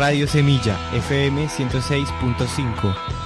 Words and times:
Radio 0.00 0.26
Semilla, 0.26 0.78
FM 0.94 1.46
106.5. 1.46 3.19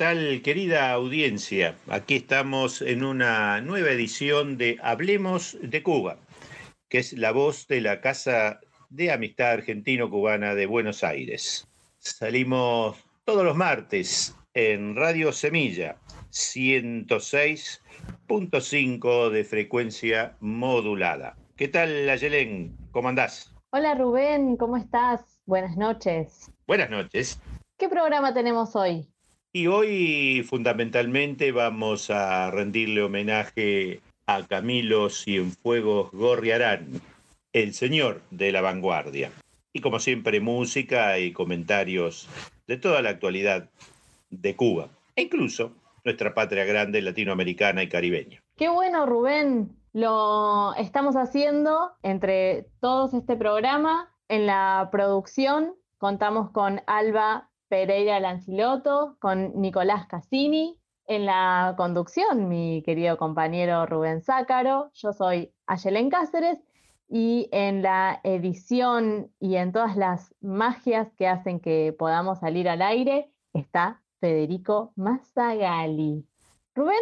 tal 0.00 0.40
querida 0.40 0.90
audiencia? 0.92 1.76
Aquí 1.90 2.16
estamos 2.16 2.80
en 2.80 3.04
una 3.04 3.60
nueva 3.60 3.90
edición 3.90 4.56
de 4.56 4.78
Hablemos 4.82 5.58
de 5.60 5.82
Cuba, 5.82 6.16
que 6.88 7.00
es 7.00 7.12
la 7.12 7.32
voz 7.32 7.66
de 7.66 7.82
la 7.82 8.00
Casa 8.00 8.60
de 8.88 9.12
Amistad 9.12 9.50
Argentino-Cubana 9.50 10.54
de 10.54 10.64
Buenos 10.64 11.04
Aires. 11.04 11.68
Salimos 11.98 12.96
todos 13.26 13.44
los 13.44 13.54
martes 13.54 14.34
en 14.54 14.96
Radio 14.96 15.32
Semilla, 15.32 15.98
106.5 16.30 19.28
de 19.28 19.44
frecuencia 19.44 20.34
modulada. 20.40 21.36
¿Qué 21.56 21.68
tal, 21.68 22.08
Ayelén? 22.08 22.74
¿Cómo 22.90 23.10
andás? 23.10 23.54
Hola 23.72 23.94
Rubén, 23.96 24.56
¿cómo 24.56 24.78
estás? 24.78 25.42
Buenas 25.44 25.76
noches. 25.76 26.50
Buenas 26.66 26.88
noches. 26.88 27.38
¿Qué 27.76 27.90
programa 27.90 28.32
tenemos 28.32 28.74
hoy? 28.74 29.06
Y 29.52 29.66
hoy 29.66 30.44
fundamentalmente 30.48 31.50
vamos 31.50 32.08
a 32.08 32.52
rendirle 32.52 33.02
homenaje 33.02 34.00
a 34.26 34.46
Camilo 34.46 35.10
Cienfuegos 35.10 36.12
Gorriarán, 36.12 37.00
el 37.52 37.74
señor 37.74 38.22
de 38.30 38.52
la 38.52 38.60
vanguardia. 38.60 39.32
Y 39.72 39.80
como 39.80 39.98
siempre, 39.98 40.38
música 40.38 41.18
y 41.18 41.32
comentarios 41.32 42.28
de 42.68 42.76
toda 42.76 43.02
la 43.02 43.10
actualidad 43.10 43.68
de 44.30 44.54
Cuba, 44.54 44.88
e 45.16 45.22
incluso 45.22 45.72
nuestra 46.04 46.32
patria 46.32 46.64
grande 46.64 47.02
latinoamericana 47.02 47.82
y 47.82 47.88
caribeña. 47.88 48.40
Qué 48.56 48.68
bueno 48.68 49.04
Rubén, 49.04 49.76
lo 49.92 50.76
estamos 50.76 51.16
haciendo 51.16 51.90
entre 52.04 52.68
todos 52.80 53.14
este 53.14 53.34
programa. 53.34 54.14
En 54.28 54.46
la 54.46 54.90
producción 54.92 55.74
contamos 55.98 56.52
con 56.52 56.82
Alba 56.86 57.49
Pereira 57.70 58.18
Lanciloto, 58.18 59.16
con 59.20 59.52
Nicolás 59.60 60.06
Cassini. 60.06 60.76
En 61.06 61.24
la 61.24 61.74
conducción, 61.76 62.48
mi 62.48 62.82
querido 62.82 63.16
compañero 63.16 63.86
Rubén 63.86 64.22
Zácaro. 64.22 64.90
Yo 64.92 65.12
soy 65.12 65.54
Ayelen 65.66 66.10
Cáceres. 66.10 66.58
Y 67.08 67.48
en 67.52 67.82
la 67.82 68.20
edición 68.22 69.32
y 69.40 69.56
en 69.56 69.72
todas 69.72 69.96
las 69.96 70.34
magias 70.40 71.12
que 71.16 71.26
hacen 71.26 71.58
que 71.58 71.94
podamos 71.96 72.40
salir 72.40 72.68
al 72.68 72.82
aire 72.82 73.32
está 73.52 74.02
Federico 74.20 74.92
Mazzagali. 74.96 76.24
Rubén, 76.74 77.00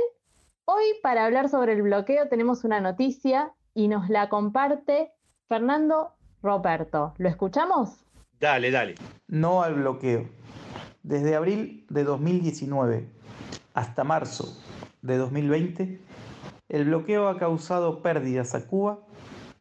hoy 0.64 0.84
para 1.02 1.26
hablar 1.26 1.50
sobre 1.50 1.72
el 1.74 1.82
bloqueo 1.82 2.28
tenemos 2.28 2.64
una 2.64 2.80
noticia 2.80 3.52
y 3.74 3.88
nos 3.88 4.08
la 4.08 4.30
comparte 4.30 5.12
Fernando 5.46 6.12
Roberto. 6.42 7.12
¿Lo 7.18 7.28
escuchamos? 7.28 8.07
Dale, 8.40 8.70
dale. 8.70 8.94
No 9.26 9.64
al 9.64 9.74
bloqueo. 9.74 10.28
Desde 11.02 11.34
abril 11.34 11.84
de 11.88 12.04
2019 12.04 13.08
hasta 13.74 14.04
marzo 14.04 14.56
de 15.02 15.16
2020, 15.16 16.00
el 16.68 16.84
bloqueo 16.84 17.26
ha 17.28 17.36
causado 17.38 18.00
pérdidas 18.00 18.54
a 18.54 18.68
Cuba 18.68 19.00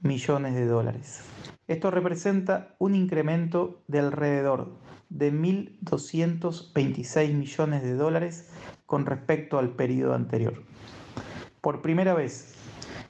millones 0.02 0.56
de 0.56 0.66
dólares. 0.66 1.22
Esto 1.68 1.92
representa 1.92 2.74
un 2.80 2.96
incremento 2.96 3.84
de 3.88 4.00
alrededor 4.00 4.76
de 5.10 5.32
1.226 5.32 7.36
millones 7.36 7.84
de 7.84 7.94
dólares 7.94 8.50
con 8.88 9.06
respecto 9.06 9.60
al 9.60 9.76
periodo 9.76 10.16
anterior. 10.16 10.64
Por 11.62 11.84
primera 11.84 12.16
vez, 12.16 12.56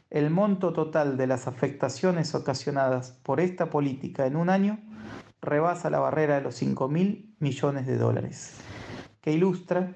el 0.09 0.29
monto 0.29 0.73
total 0.73 1.17
de 1.17 1.27
las 1.27 1.47
afectaciones 1.47 2.33
ocasionadas 2.33 3.11
por 3.23 3.39
esta 3.39 3.69
política 3.69 4.25
en 4.25 4.35
un 4.35 4.49
año 4.49 4.79
rebasa 5.41 5.89
la 5.89 5.99
barrera 5.99 6.35
de 6.35 6.41
los 6.41 6.61
5.000 6.61 7.35
millones 7.39 7.85
de 7.85 7.97
dólares, 7.97 8.55
que 9.21 9.31
ilustra 9.31 9.93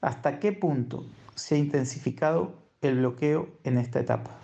hasta 0.00 0.38
qué 0.38 0.52
punto 0.52 1.04
se 1.34 1.54
ha 1.54 1.58
intensificado 1.58 2.54
el 2.80 2.96
bloqueo 2.96 3.48
en 3.64 3.78
esta 3.78 4.00
etapa. 4.00 4.38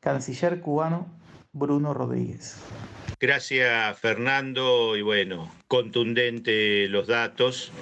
Canciller 0.00 0.60
cubano 0.60 1.06
Bruno 1.52 1.94
Rodríguez. 1.94 2.60
Gracias, 3.20 3.98
Fernando. 3.98 4.96
Y 4.96 5.02
bueno, 5.02 5.50
contundente 5.66 6.88
los 6.88 7.06
datos 7.06 7.72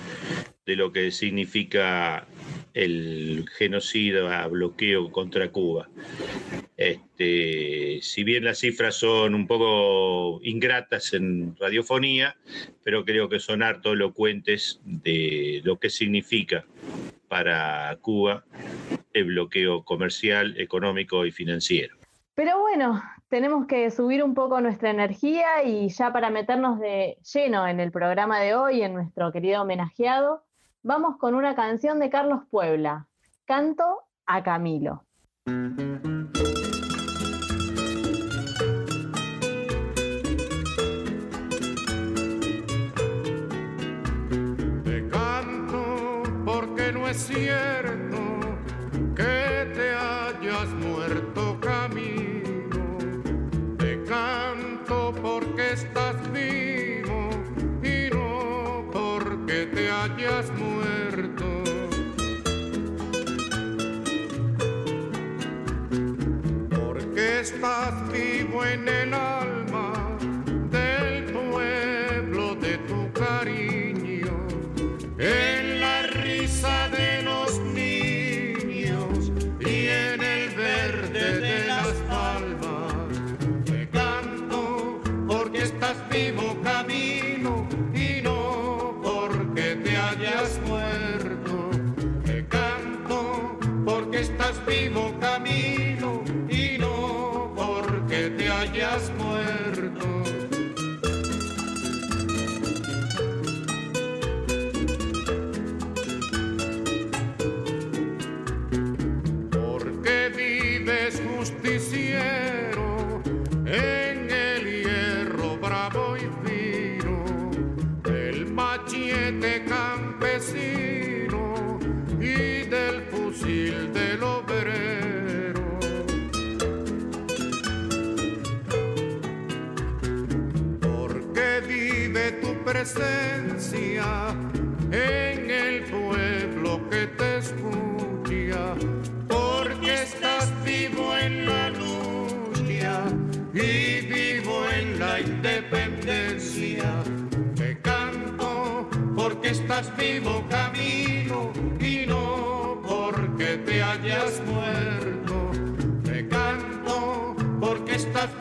de 0.64 0.76
lo 0.76 0.92
que 0.92 1.10
significa 1.10 2.26
el 2.76 3.48
genocida 3.56 4.46
bloqueo 4.48 5.10
contra 5.10 5.50
Cuba. 5.50 5.88
Este, 6.76 8.00
si 8.02 8.22
bien 8.22 8.44
las 8.44 8.58
cifras 8.58 8.96
son 8.96 9.34
un 9.34 9.46
poco 9.46 10.40
ingratas 10.42 11.14
en 11.14 11.56
radiofonía, 11.56 12.36
pero 12.84 13.06
creo 13.06 13.30
que 13.30 13.40
son 13.40 13.62
harto 13.62 13.94
elocuentes 13.94 14.78
de 14.84 15.62
lo 15.64 15.78
que 15.78 15.88
significa 15.88 16.66
para 17.28 17.96
Cuba 18.02 18.44
el 19.14 19.24
bloqueo 19.24 19.82
comercial, 19.82 20.60
económico 20.60 21.24
y 21.24 21.32
financiero. 21.32 21.96
Pero 22.34 22.60
bueno, 22.60 23.02
tenemos 23.28 23.66
que 23.66 23.90
subir 23.90 24.22
un 24.22 24.34
poco 24.34 24.60
nuestra 24.60 24.90
energía 24.90 25.64
y 25.64 25.88
ya 25.88 26.12
para 26.12 26.28
meternos 26.28 26.78
de 26.78 27.16
lleno 27.32 27.66
en 27.66 27.80
el 27.80 27.90
programa 27.90 28.38
de 28.38 28.54
hoy, 28.54 28.82
en 28.82 28.92
nuestro 28.92 29.32
querido 29.32 29.62
homenajeado, 29.62 30.45
vamos 30.86 31.16
con 31.18 31.34
una 31.34 31.56
canción 31.56 31.98
de 31.98 32.08
Carlos 32.08 32.42
Puebla, 32.48 33.08
Canto 33.44 34.04
a 34.24 34.44
Camilo. 34.44 35.04
Te 44.84 45.08
canto 45.08 46.22
porque 46.44 46.92
no 46.92 47.08
es 47.08 47.16
cierto 47.16 48.15
vivo 68.58 69.45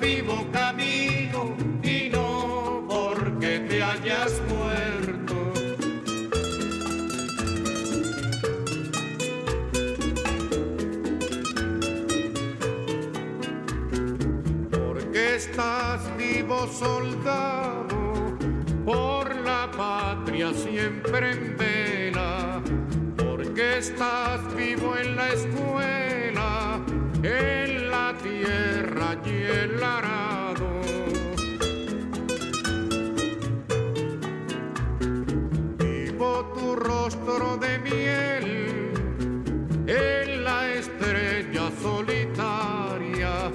vivo 0.06 0.46
camino 0.52 1.56
y 1.82 2.10
no 2.10 2.86
porque 2.88 3.60
te 3.68 3.82
hayas 3.82 4.40
muerto. 4.48 5.36
Porque 14.70 15.36
estás 15.36 16.02
vivo 16.18 16.68
soldado, 16.68 18.38
por 18.86 19.36
la 19.38 19.72
patria 19.72 20.54
siempre 20.54 21.32
en 21.32 21.58
vela. 21.58 22.62
Porque 23.18 23.80
estás 23.80 24.40
vivo 24.56 24.96
en 24.98 25.16
la 25.16 25.34
y 29.24 29.30
el 29.30 29.84
arado. 29.84 30.82
Vivo 35.78 36.54
tu 36.56 36.76
rostro 36.76 37.58
de 37.58 37.80
miel 37.80 38.92
en 39.88 40.44
la 40.44 40.74
estrella 40.74 41.72
solitaria. 41.82 43.52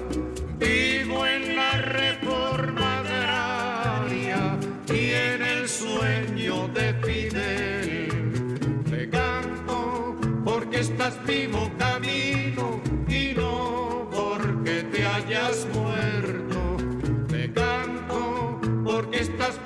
Vivo 0.57 1.25
en 1.25 1.55
la 1.55 1.71
reforma 1.71 2.99
agraria 2.99 4.57
y 4.87 5.11
en 5.11 5.41
el 5.41 5.69
sueño 5.69 6.67
de 6.69 6.93
Fidel. 7.03 8.83
Te 8.89 9.09
canto 9.09 10.15
porque 10.43 10.79
estás 10.79 11.15
vivo 11.25 11.71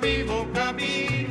vivo 0.06 0.46
camino 0.54 1.25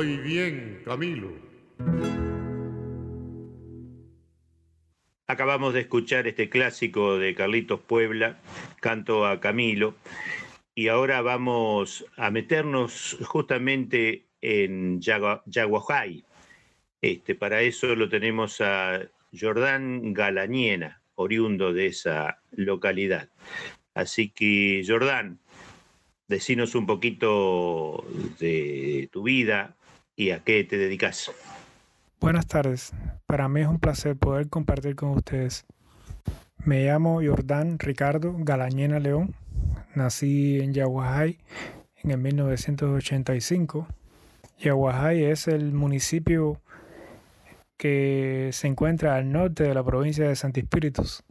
Hoy 0.00 0.16
bien, 0.18 0.80
Camilo. 0.84 1.32
Acabamos 5.26 5.74
de 5.74 5.80
escuchar 5.80 6.28
este 6.28 6.48
clásico 6.48 7.18
de 7.18 7.34
Carlitos 7.34 7.80
Puebla, 7.80 8.38
Canto 8.80 9.26
a 9.26 9.40
Camilo, 9.40 9.96
y 10.76 10.86
ahora 10.86 11.20
vamos 11.20 12.06
a 12.16 12.30
meternos 12.30 13.16
justamente 13.24 14.26
en 14.40 15.00
Yagu- 15.00 15.42
Yaguajay. 15.46 16.24
Este, 17.02 17.34
para 17.34 17.62
eso 17.62 17.96
lo 17.96 18.08
tenemos 18.08 18.60
a 18.60 19.00
Jordán 19.36 20.14
Galañena, 20.14 21.02
oriundo 21.16 21.72
de 21.72 21.88
esa 21.88 22.40
localidad. 22.52 23.30
Así 23.94 24.28
que, 24.28 24.84
Jordán, 24.86 25.40
decinos 26.28 26.76
un 26.76 26.86
poquito 26.86 28.06
de 28.38 29.08
tu 29.10 29.24
vida 29.24 29.74
y 30.18 30.32
a 30.32 30.40
qué 30.40 30.64
te 30.64 30.76
dedicas. 30.76 31.30
Buenas 32.20 32.48
tardes. 32.48 32.92
Para 33.26 33.48
mí 33.48 33.60
es 33.60 33.68
un 33.68 33.78
placer 33.78 34.16
poder 34.16 34.48
compartir 34.48 34.96
con 34.96 35.10
ustedes. 35.10 35.64
Me 36.64 36.84
llamo 36.84 37.20
Jordán 37.24 37.78
Ricardo 37.78 38.34
Galañena 38.36 38.98
León. 38.98 39.36
Nací 39.94 40.58
en 40.58 40.74
Yaguajay 40.74 41.38
en 42.02 42.10
el 42.10 42.18
1985. 42.18 43.86
Yaguajay 44.58 45.24
es 45.24 45.46
el 45.46 45.72
municipio 45.72 46.60
que 47.76 48.50
se 48.52 48.66
encuentra 48.66 49.14
al 49.14 49.30
norte 49.30 49.62
de 49.62 49.72
la 49.72 49.84
provincia 49.84 50.26
de 50.26 50.34
Santi 50.34 50.60
Espíritus. 50.60 51.22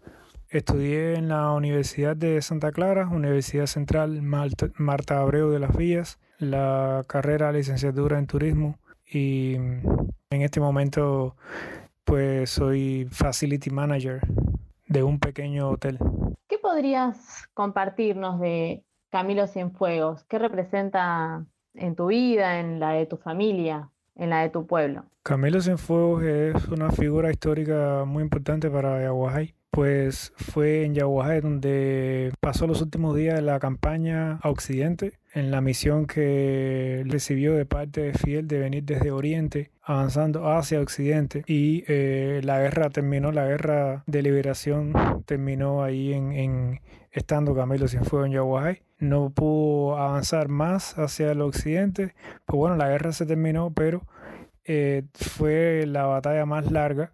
Estudié 0.50 1.16
en 1.16 1.28
la 1.28 1.52
Universidad 1.52 2.16
de 2.16 2.42
Santa 2.42 2.72
Clara, 2.72 3.08
Universidad 3.08 3.66
Central 3.66 4.22
Marta 4.22 5.20
Abreu 5.20 5.50
de 5.50 5.60
las 5.60 5.76
Villas, 5.76 6.20
la 6.40 7.04
carrera 7.08 7.52
licenciatura 7.52 8.20
en 8.20 8.28
turismo 8.28 8.78
y 9.06 9.56
en 9.56 10.42
este 10.42 10.60
momento 10.60 11.36
pues 12.04 12.50
soy 12.50 13.08
facility 13.12 13.70
manager 13.70 14.22
de 14.88 15.04
un 15.04 15.20
pequeño 15.20 15.70
hotel. 15.70 16.00
¿Qué 16.48 16.58
podrías 16.58 17.48
compartirnos 17.54 18.40
de 18.40 18.84
Camilo 19.10 19.48
Cienfuegos? 19.48 20.24
¿Qué 20.26 20.40
representa 20.40 21.46
en 21.74 21.96
tu 21.96 22.08
vida, 22.08 22.60
en 22.60 22.80
la 22.80 22.92
de 22.92 23.06
tu 23.06 23.18
familia, 23.18 23.90
en 24.16 24.30
la 24.30 24.42
de 24.42 24.50
tu 24.50 24.66
pueblo? 24.66 25.06
Camilo 25.24 25.60
Cienfuegos 25.60 26.24
es 26.24 26.68
una 26.70 26.92
figura 26.92 27.30
histórica 27.30 28.06
muy 28.06 28.24
importante 28.24 28.70
para 28.70 29.02
Yaguajay, 29.02 29.54
pues 29.70 30.34
fue 30.36 30.86
en 30.86 30.96
Yaguajay 30.96 31.42
donde 31.42 32.32
pasó 32.40 32.68
los 32.68 32.82
últimos 32.82 33.16
días 33.16 33.36
de 33.36 33.42
la 33.42 33.60
campaña 33.60 34.40
a 34.42 34.50
Occidente, 34.50 35.20
en 35.34 35.52
la 35.52 35.62
misión 35.62 36.08
que 36.08 37.04
recibió 37.06 37.54
de 37.54 37.66
parte 37.66 38.02
de 38.02 38.14
Fiel 38.14 38.48
de 38.48 38.60
venir 38.60 38.84
desde 38.84 39.12
Oriente, 39.12 39.72
avanzando 39.84 40.50
hacia 40.52 40.82
Occidente, 40.82 41.44
y 41.46 41.84
eh, 41.88 42.42
la 42.44 42.60
guerra 42.60 42.90
terminó, 42.90 43.32
la 43.32 43.46
guerra 43.46 44.04
de 44.08 44.22
liberación 44.22 44.94
terminó 45.26 45.84
ahí 45.84 46.14
en, 46.14 46.82
estando 47.12 47.54
Camilo 47.54 47.88
Cienfuegos 47.88 48.28
en 48.28 48.34
Yaguajay. 48.34 48.82
No 49.00 49.30
pudo 49.30 49.98
avanzar 49.98 50.48
más 50.48 50.98
hacia 50.98 51.32
el 51.32 51.42
occidente, 51.42 52.16
pues 52.46 52.58
bueno, 52.58 52.78
la 52.78 52.90
guerra 52.90 53.12
se 53.12 53.28
terminó, 53.28 53.72
pero 53.72 54.02
eh, 54.66 55.04
fue 55.14 55.86
la 55.86 56.06
batalla 56.06 56.46
más 56.46 56.72
larga 56.72 57.12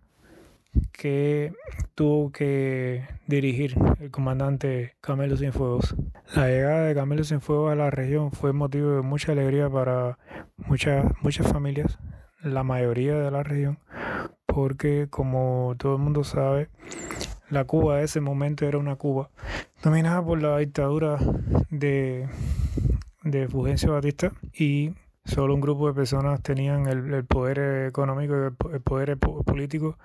que 0.91 1.53
tuvo 1.95 2.31
que 2.31 3.03
dirigir 3.27 3.75
el 3.99 4.11
comandante 4.11 4.95
Camilo 5.01 5.37
Cienfuegos. 5.37 5.95
La 6.35 6.47
llegada 6.47 6.85
de 6.87 6.95
Camilo 6.95 7.23
Cienfuegos 7.23 7.71
a 7.71 7.75
la 7.75 7.89
región 7.91 8.31
fue 8.31 8.53
motivo 8.53 8.91
de 8.91 9.01
mucha 9.01 9.31
alegría 9.31 9.69
para 9.69 10.17
muchas, 10.57 11.05
muchas 11.21 11.51
familias, 11.51 11.99
la 12.41 12.63
mayoría 12.63 13.15
de 13.15 13.31
la 13.31 13.43
región, 13.43 13.79
porque 14.45 15.07
como 15.09 15.75
todo 15.77 15.95
el 15.95 16.01
mundo 16.01 16.23
sabe, 16.23 16.69
la 17.49 17.65
Cuba 17.65 17.97
de 17.97 18.05
ese 18.05 18.19
momento 18.21 18.65
era 18.65 18.77
una 18.77 18.95
Cuba 18.95 19.29
dominada 19.83 20.23
por 20.23 20.41
la 20.41 20.57
dictadura 20.57 21.17
de, 21.69 22.27
de 23.23 23.47
Fulgencio 23.47 23.93
Batista 23.93 24.31
y 24.53 24.93
solo 25.25 25.53
un 25.53 25.61
grupo 25.61 25.87
de 25.87 25.93
personas 25.93 26.41
tenían 26.41 26.87
el, 26.87 27.13
el 27.13 27.25
poder 27.25 27.87
económico 27.87 28.33
y 28.35 28.45
el, 28.45 28.53
po- 28.53 28.71
el 28.71 28.81
poder 28.81 29.17
po- 29.17 29.43
político 29.43 29.97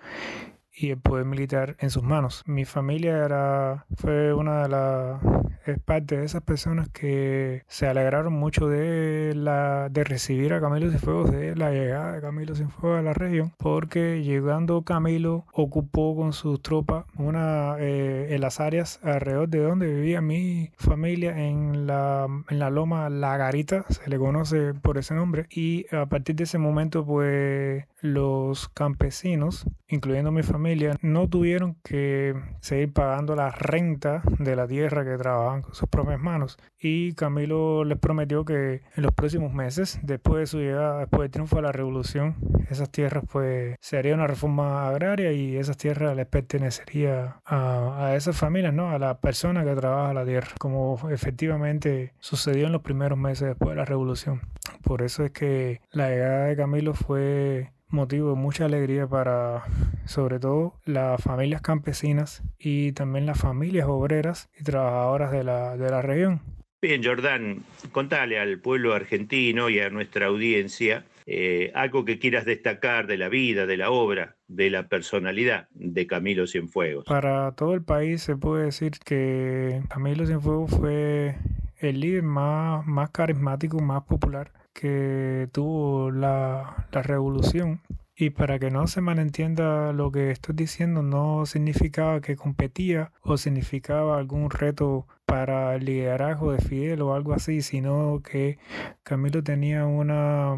y 0.79 0.91
el 0.91 0.99
poder 0.99 1.25
militar 1.25 1.77
en 1.81 1.91
sus 1.91 2.03
manos. 2.03 2.43
Mi 2.47 2.65
familia 2.65 3.25
era, 3.25 3.87
fue 3.97 4.33
una 4.33 4.63
de 4.63 4.69
las 4.69 5.21
es 5.67 5.79
parte 5.79 6.17
de 6.17 6.25
esas 6.25 6.43
personas 6.43 6.89
que 6.89 7.63
se 7.69 7.87
alegraron 7.87 8.33
mucho 8.33 8.69
de 8.69 9.35
la 9.35 9.89
de 9.91 10.05
recibir 10.05 10.55
a 10.55 10.61
Camilo 10.61 10.89
Cienfuegos 10.89 11.31
de 11.31 11.57
la 11.57 11.71
llegada 11.71 12.13
de 12.13 12.21
Camilo 12.21 12.55
Cienfuegos 12.55 12.99
a 12.99 13.03
la 13.03 13.13
región 13.13 13.53
porque 13.59 14.23
llegando 14.23 14.83
Camilo 14.83 15.45
ocupó 15.53 16.17
con 16.17 16.33
sus 16.33 16.63
tropas 16.63 17.05
una 17.17 17.77
eh, 17.79 18.29
en 18.31 18.41
las 18.41 18.61
áreas 18.61 19.01
alrededor 19.03 19.49
de 19.49 19.59
donde 19.59 19.93
vivía 19.93 20.21
mi 20.21 20.71
familia 20.79 21.39
en 21.39 21.87
la 21.87 22.27
en 22.49 22.59
la 22.59 22.71
loma 22.71 23.11
La 23.11 23.37
Garita 23.37 23.85
se 23.89 24.09
le 24.09 24.19
conoce 24.19 24.75
por 24.75 24.97
ese 24.97 25.15
nombre 25.15 25.47
y 25.51 25.87
a 25.95 26.07
partir 26.07 26.37
de 26.37 26.45
ese 26.45 26.59
momento 26.59 27.05
pues 27.05 27.85
los 28.01 28.69
campesinos, 28.69 29.67
incluyendo 29.89 30.31
mi 30.31 30.43
familia, 30.43 30.68
no 31.03 31.29
tuvieron 31.29 31.77
que 31.85 32.35
seguir 32.61 32.93
pagando 32.93 33.37
la 33.37 33.51
renta 33.51 34.23
de 34.39 34.57
la 34.57 34.67
tierra 34.67 35.05
que 35.05 35.17
trabajaban 35.17 35.63
con 35.63 35.75
sus 35.75 35.89
propias 35.89 36.21
manos. 36.21 36.59
Y 36.81 37.13
Camilo 37.15 37.85
les 37.85 37.99
prometió 37.99 38.45
que 38.45 38.83
en 38.97 39.03
los 39.03 39.13
próximos 39.13 39.53
meses, 39.53 39.99
después 40.03 40.41
de 40.41 40.47
su 40.47 40.59
llegada, 40.59 41.01
después 41.01 41.23
del 41.23 41.31
triunfo 41.31 41.57
de 41.57 41.63
la 41.63 41.73
revolución, 41.73 42.37
esas 42.71 42.91
tierras 42.91 43.25
pues 43.31 43.77
se 43.81 43.99
una 44.13 44.27
reforma 44.27 44.89
agraria 44.89 45.33
y 45.33 45.57
esas 45.57 45.77
tierras 45.77 46.17
les 46.17 46.27
pertenecería 46.27 47.41
a, 47.45 48.07
a 48.07 48.17
esas 48.17 48.37
familias, 48.37 48.73
¿no? 48.73 48.91
A 48.91 48.99
la 48.99 49.19
persona 49.21 49.65
que 49.65 49.75
trabaja 49.75 50.15
la 50.15 50.25
tierra, 50.25 50.49
como 50.59 50.99
efectivamente 51.11 52.13
sucedió 52.21 52.67
en 52.67 52.73
los 52.73 52.83
primeros 52.83 53.19
meses 53.19 53.49
después 53.49 53.71
de 53.71 53.77
la 53.77 53.85
revolución. 53.85 54.41
Por 54.83 55.03
eso 55.03 55.25
es 55.25 55.33
que 55.33 55.81
la 55.91 56.09
llegada 56.09 56.47
de 56.47 56.57
Camilo 56.57 56.95
fue 56.95 57.73
motivo 57.91 58.31
de 58.31 58.37
mucha 58.37 58.67
alegría 58.67 59.07
para 59.07 59.65
sobre 60.05 60.39
todo 60.39 60.75
las 60.85 61.23
familias 61.23 61.61
campesinas 61.61 62.43
y 62.59 62.93
también 62.93 63.27
las 63.27 63.39
familias 63.39 63.87
obreras 63.89 64.49
y 64.59 64.65
trabajadoras 64.65 65.33
de 65.33 65.45
la, 65.45 65.77
de 65.77 65.91
la 65.91 66.03
región. 66.03 66.41
Bien, 66.81 67.03
Jordán, 67.03 67.65
contale 67.91 68.39
al 68.39 68.61
pueblo 68.61 68.95
argentino 68.95 69.69
y 69.69 69.81
a 69.81 69.91
nuestra 69.91 70.27
audiencia 70.27 71.05
eh, 71.27 71.73
algo 71.75 72.05
que 72.05 72.19
quieras 72.19 72.45
destacar 72.45 73.07
de 73.09 73.19
la 73.19 73.29
vida, 73.29 73.67
de 73.67 73.77
la 73.77 73.91
obra, 73.91 74.37
de 74.47 74.71
la 74.71 74.89
personalidad 74.89 75.69
de 75.73 76.07
Camilo 76.07 76.47
Cienfuegos. 76.47 77.05
Para 77.05 77.53
todo 77.53 77.75
el 77.75 77.83
país 77.83 78.23
se 78.23 78.37
puede 78.37 78.67
decir 78.67 78.93
que 79.05 79.83
Camilo 79.89 80.25
Cienfuegos 80.25 80.71
fue 80.71 81.35
el 81.81 82.01
líder 82.01 82.23
más, 82.23 82.87
más 82.87 83.11
carismático, 83.11 83.81
más 83.81 84.05
popular 84.05 84.53
que 84.79 85.49
tuvo 85.53 86.11
la, 86.11 86.87
la 86.93 87.03
revolución. 87.03 87.81
Y 88.21 88.31
para 88.31 88.59
que 88.59 88.71
no 88.71 88.87
se 88.89 89.01
malentienda 89.01 89.93
lo 89.93 90.11
que 90.11 90.31
estoy 90.33 90.55
diciendo, 90.57 91.03
no 91.03 91.47
significaba 91.47 92.21
que 92.21 92.37
competía 92.37 93.13
o 93.23 93.37
significaba 93.37 94.19
algún 94.19 94.51
reto 94.51 95.07
para 95.25 95.75
el 95.77 95.85
liderazgo 95.85 96.53
de 96.53 96.59
Fidel 96.59 97.03
o 97.03 97.15
algo 97.15 97.33
así, 97.33 97.63
sino 97.63 98.21
que 98.23 98.59
Camilo 99.05 99.43
tenía 99.45 99.87
una 99.87 100.55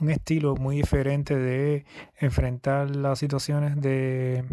un 0.00 0.10
estilo 0.10 0.54
muy 0.56 0.76
diferente 0.76 1.36
de 1.36 1.84
enfrentar 2.18 2.94
las 2.96 3.18
situaciones 3.18 3.80
de 3.80 4.44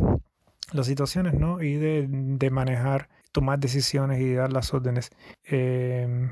las 0.73 0.87
situaciones, 0.87 1.33
¿no? 1.35 1.61
Y 1.61 1.75
de, 1.75 2.07
de 2.09 2.49
manejar, 2.49 3.09
tomar 3.31 3.59
decisiones 3.59 4.19
y 4.19 4.33
dar 4.33 4.51
las 4.51 4.73
órdenes. 4.73 5.11
Eh, 5.45 6.29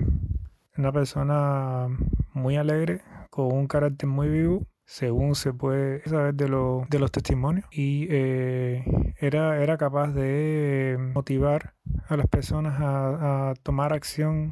una 0.78 0.92
persona 0.92 1.88
muy 2.34 2.58
alegre, 2.58 3.02
con 3.30 3.52
un 3.52 3.68
carácter 3.68 4.08
muy 4.08 4.30
vivo, 4.30 4.66
según 4.86 5.36
se 5.36 5.54
puede 5.54 6.02
saber 6.08 6.36
de, 6.36 6.46
de 6.46 7.00
los 7.00 7.12
testimonios, 7.12 7.66
y 7.72 8.08
eh, 8.10 8.84
era, 9.20 9.62
era 9.62 9.78
capaz 9.78 10.10
de 10.10 10.98
motivar 11.14 11.74
a 12.08 12.18
las 12.18 12.28
personas 12.28 12.76
a, 12.80 13.54
tomar 13.64 13.94
acción 13.94 14.52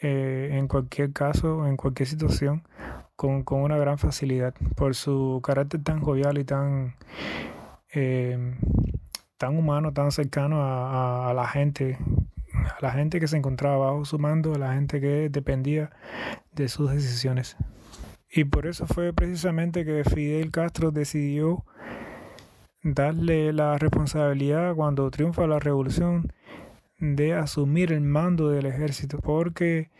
eh, 0.00 0.50
en 0.52 0.68
cualquier 0.68 1.12
caso, 1.12 1.66
en 1.66 1.76
cualquier 1.76 2.08
situación, 2.08 2.66
con, 3.14 3.44
una 3.48 3.78
gran 3.78 3.98
facilidad, 3.98 4.54
por 4.74 4.94
su 4.94 5.40
carácter 5.42 5.82
tan 5.82 6.00
jovial 6.00 6.38
y 6.38 6.44
tan, 6.44 6.96
eh, 7.94 8.58
tan 9.36 9.56
humano, 9.56 9.92
tan 9.92 10.10
cercano 10.10 10.58
a 10.62 11.32
la 11.34 11.46
gente 11.46 11.98
a 12.66 12.78
la 12.80 12.92
gente 12.92 13.20
que 13.20 13.28
se 13.28 13.36
encontraba 13.36 13.90
bajo 13.90 14.04
su 14.04 14.18
mando, 14.18 14.54
a 14.54 14.58
la 14.58 14.74
gente 14.74 15.00
que 15.00 15.28
dependía 15.28 15.90
de 16.52 16.68
sus 16.68 16.90
decisiones. 16.90 17.56
Y 18.30 18.44
por 18.44 18.66
eso 18.66 18.86
fue 18.86 19.12
precisamente 19.12 19.84
que 19.84 20.04
Fidel 20.04 20.50
Castro 20.50 20.90
decidió 20.90 21.64
darle 22.82 23.52
la 23.52 23.78
responsabilidad 23.78 24.74
cuando 24.74 25.10
triunfa 25.10 25.46
la 25.46 25.58
revolución 25.58 26.32
de 26.98 27.34
asumir 27.34 27.92
el 27.92 28.02
mando 28.02 28.50
del 28.50 28.66
ejército, 28.66 29.18
porque 29.18 29.90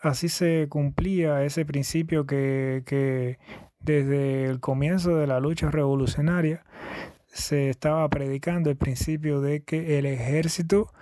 así 0.00 0.28
se 0.28 0.66
cumplía 0.68 1.44
ese 1.44 1.64
principio 1.64 2.26
que, 2.26 2.82
que 2.86 3.38
desde 3.80 4.46
el 4.46 4.60
comienzo 4.60 5.16
de 5.16 5.26
la 5.26 5.40
lucha 5.40 5.70
revolucionaria 5.70 6.64
se 7.26 7.70
estaba 7.70 8.08
predicando 8.08 8.70
el 8.70 8.76
principio 8.76 9.40
de 9.40 9.62
que 9.62 9.98
el 9.98 10.06
ejército 10.06 10.92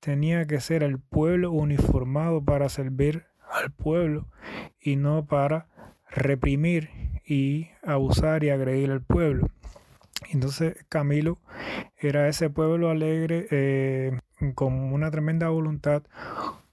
tenía 0.00 0.46
que 0.46 0.60
ser 0.60 0.82
el 0.82 0.98
pueblo 0.98 1.50
uniformado 1.50 2.44
para 2.44 2.68
servir 2.68 3.24
al 3.50 3.70
pueblo 3.70 4.26
y 4.80 4.96
no 4.96 5.26
para 5.26 5.68
reprimir 6.10 6.90
y 7.24 7.68
abusar 7.82 8.44
y 8.44 8.50
agredir 8.50 8.90
al 8.90 9.02
pueblo. 9.02 9.48
Entonces 10.30 10.76
Camilo 10.88 11.38
era 11.96 12.28
ese 12.28 12.50
pueblo 12.50 12.90
alegre 12.90 13.46
eh, 13.50 14.18
con 14.54 14.74
una 14.92 15.10
tremenda 15.10 15.48
voluntad, 15.48 16.02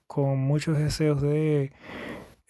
con 0.07 0.39
muchos 0.39 0.77
deseos 0.77 1.21
de 1.21 1.71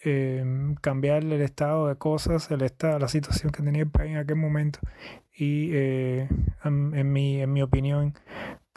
eh, 0.02 0.74
cambiar 0.80 1.24
el 1.24 1.40
estado 1.42 1.88
de 1.88 1.96
cosas, 1.96 2.50
el 2.50 2.62
estado, 2.62 2.98
la 2.98 3.08
situación 3.08 3.52
que 3.52 3.62
tenía 3.62 3.82
el 3.82 3.90
país 3.90 4.12
en 4.12 4.18
aquel 4.18 4.36
momento. 4.36 4.80
Y 5.32 5.70
eh, 5.72 6.28
en, 6.64 7.12
mi, 7.12 7.40
en 7.40 7.52
mi 7.52 7.62
opinión, 7.62 8.14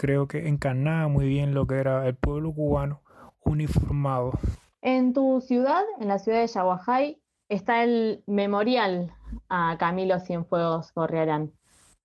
creo 0.04 0.28
que 0.28 0.50
encarnaba 0.50 1.08
muy 1.08 1.30
bien 1.30 1.54
lo 1.54 1.66
que 1.66 1.76
era 1.76 2.06
el 2.06 2.16
pueblo 2.16 2.52
cubano 2.52 3.02
uniformado. 3.46 4.34
En 4.82 5.14
tu 5.14 5.40
ciudad, 5.40 5.82
en 6.02 6.10
la 6.10 6.20
ciudad 6.20 6.42
de 6.42 6.48
Yaguajay, 6.48 7.22
está 7.48 7.86
el 7.86 8.22
memorial 8.28 9.14
a 9.48 9.78
Camilo 9.80 10.20
Cienfuegos 10.20 10.92
Gorriarán. 10.94 11.54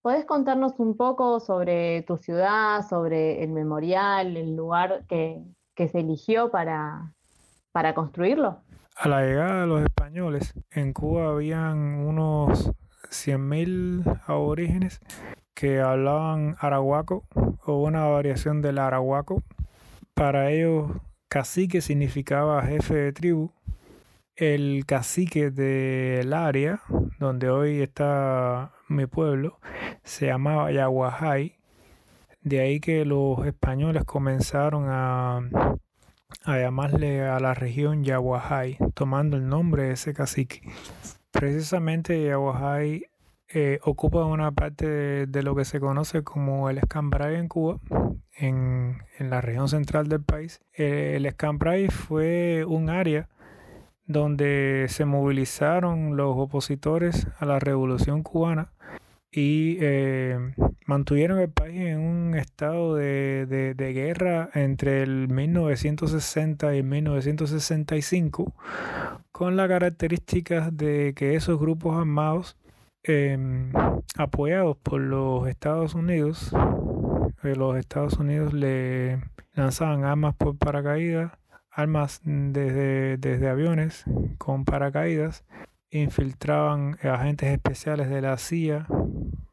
¿Podés 0.01 0.25
contarnos 0.27 0.79
un 0.79 0.97
poco 0.97 1.41
sobre 1.41 2.03
tu 2.03 2.19
ciudad, 2.19 2.87
sobre 2.89 3.43
el 3.43 3.51
memorial, 3.51 4.37
el 4.37 4.55
lugar 4.55 5.05
que, 5.09 5.43
se 5.77 5.99
eligió 5.99 6.53
para, 6.53 7.17
para 7.73 7.95
construirlo? 7.95 8.61
A 8.95 9.09
la 9.09 9.23
llegada 9.23 9.63
de 9.63 9.67
los 9.67 9.83
españoles, 9.83 10.55
en 10.71 10.93
Cuba 10.93 11.31
habían 11.31 11.79
unos 12.07 12.71
100.000 13.11 14.23
aborígenes 14.29 15.01
que 15.59 15.81
hablaban 15.81 16.55
arahuaco 16.61 17.27
o 17.65 17.83
una 17.83 18.05
variación 18.05 18.63
del 18.63 18.79
arahuaco. 18.79 19.43
Para 20.15 20.53
ellos, 20.53 20.93
cacique 21.29 21.81
significaba 21.81 22.63
jefe 22.63 22.95
de 22.95 23.13
tribu. 23.13 23.51
El 24.37 24.85
cacique 24.87 25.51
del 25.51 26.33
área 26.33 26.83
donde 27.19 27.51
hoy 27.51 27.83
está 27.83 28.71
mi 28.87 29.07
pueblo 29.07 29.59
se 30.05 30.27
llamaba 30.27 30.71
Yaguajay. 30.71 31.57
De 32.41 32.61
ahí 32.61 32.79
que 32.79 33.05
los 33.05 33.45
españoles 33.45 34.05
comenzaron 34.05 34.85
a, 34.87 35.39
a 36.45 36.57
llamarle 36.57 37.23
a 37.23 37.41
la 37.41 37.55
región 37.55 38.05
Yaguajay, 38.05 38.79
tomando 38.95 39.37
el 39.37 39.49
nombre 39.49 39.89
de 39.89 39.95
ese 39.95 40.15
cacique. 40.15 40.63
Precisamente 41.33 42.25
Yaguajay 42.25 43.08
eh, 43.51 43.79
ocupa 43.83 44.27
una 44.27 44.53
parte 44.53 45.27
de, 45.27 45.43
lo 45.43 45.57
que 45.57 45.65
se 45.65 45.81
conoce 45.81 46.23
como 46.23 46.69
el 46.69 46.79
Escambray 46.79 47.37
en 47.37 47.49
Cuba, 47.49 47.79
en, 48.37 48.99
la 49.19 49.41
región 49.41 49.69
central 49.69 50.09
del 50.09 50.23
país. 50.23 50.61
Eh, 50.75 51.15
el 51.17 51.25
Escambray 51.25 51.89
fue 51.89 52.65
un 52.67 52.91
área 52.91 53.29
donde 54.07 54.87
se 54.89 55.07
movilizaron 55.07 56.17
los 56.17 56.37
opositores 56.37 57.27
a 57.39 57.47
la 57.47 57.59
revolución 57.59 58.23
cubana 58.23 58.73
y 59.31 59.77
eh, 59.81 60.39
mantuvieron 60.87 61.39
el 61.39 61.51
país 61.51 61.81
en 61.81 62.01
un 62.01 62.35
estado 62.35 62.97
de, 62.97 63.47
de, 63.47 63.93
guerra 63.93 64.49
entre 64.55 65.03
el 65.03 65.29
1960 65.29 66.75
y 66.77 66.83
1965 66.83 68.55
con 69.33 69.57
la 69.57 69.69
característica 69.69 70.71
de 70.71 71.13
que 71.15 71.35
esos 71.35 71.59
grupos 71.61 71.97
armados 71.99 72.57
Em, 73.11 73.73
apoyados 74.19 74.77
por 74.77 75.01
los 75.01 75.49
Estados 75.49 75.95
Unidos. 75.95 76.53
Eh, 77.43 77.57
los 77.57 77.79
Estados 77.79 78.19
Unidos 78.19 78.53
le 78.53 79.23
lanzaban 79.55 80.05
armas 80.05 80.35
por 80.37 80.59
paracaídas, 80.59 81.33
armas 81.71 82.21
desde, 82.23 83.17
desde 83.17 83.49
aviones 83.49 84.05
con 84.37 84.67
paracaídas, 84.67 85.47
infiltraban 85.91 86.99
agentes 87.03 87.49
especiales 87.49 88.11
de 88.11 88.21
la 88.21 88.37
CIA 88.37 88.87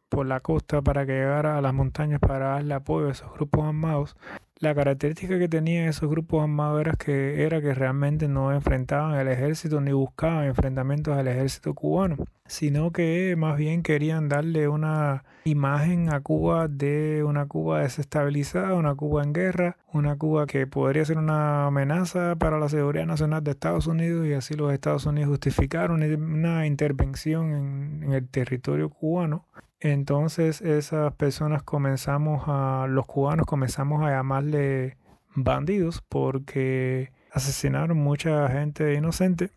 por 0.10 0.26
la 0.26 0.42
costa 0.42 0.82
para 0.82 1.06
que 1.06 1.14
llegara 1.14 1.58
a 1.58 1.62
las 1.62 1.74
montañas 1.74 2.20
para 2.20 2.48
darle 2.48 2.74
apoyo 2.74 3.08
a 3.08 3.12
esos 3.12 3.32
grupos 3.36 3.64
armados, 3.64 4.18
la 4.60 4.74
característica 4.74 5.38
que 5.38 5.50
tenían 5.50 5.90
esos 5.90 6.10
grupos 6.10 6.42
armados 6.42 6.80
era 6.80 6.94
que, 6.94 7.44
era 7.44 7.62
que 7.62 7.74
realmente 7.74 8.30
no 8.30 8.54
enfrentaban 8.54 9.16
al 9.16 9.28
ejército 9.28 9.82
ni 9.82 9.92
buscaban 9.92 10.46
enfrentamientos 10.46 11.18
al 11.18 11.28
ejército 11.28 11.74
cubano, 11.74 12.16
sino 12.46 12.92
que 12.92 13.36
más 13.38 13.58
bien 13.58 13.84
querían 13.84 14.30
darle 14.30 14.70
una 14.70 15.26
imagen 15.44 16.14
a 16.14 16.22
Cuba 16.22 16.70
de 16.70 17.24
una 17.26 17.48
Cuba 17.48 17.82
desestabilizada, 17.82 18.76
una 18.76 18.96
Cuba 18.96 19.24
en 19.24 19.34
guerra, 19.34 19.78
una 19.92 20.18
Cuba 20.18 20.46
que 20.48 20.66
podría 20.68 21.04
ser 21.04 21.18
una 21.18 21.68
amenaza 21.68 22.36
para 22.38 22.58
la 22.58 22.70
seguridad 22.70 23.06
nacional 23.06 23.44
de 23.44 23.52
Estados 23.52 23.88
Unidos 23.88 24.26
y 24.26 24.34
así 24.34 24.56
los 24.56 24.72
Estados 24.72 25.06
Unidos 25.06 25.32
justificaron 25.32 26.02
una 26.02 26.66
intervención 26.66 27.52
en, 27.52 28.04
en 28.04 28.14
el 28.14 28.28
territorio 28.30 28.90
cubano 28.90 29.46
entonces 29.80 30.62
esas 30.62 31.14
personas 31.16 31.64
comenzamos 31.64 32.44
a, 32.48 32.88
los 32.90 33.06
cubanos 33.06 33.46
comenzamos 33.46 34.04
a 34.04 34.12
llamarle 34.12 34.98
bandidos 35.36 36.02
porque 36.08 37.12
asesinaron 37.32 37.98
mucha 37.98 38.48
gente 38.50 38.94
inocente, 38.94 39.52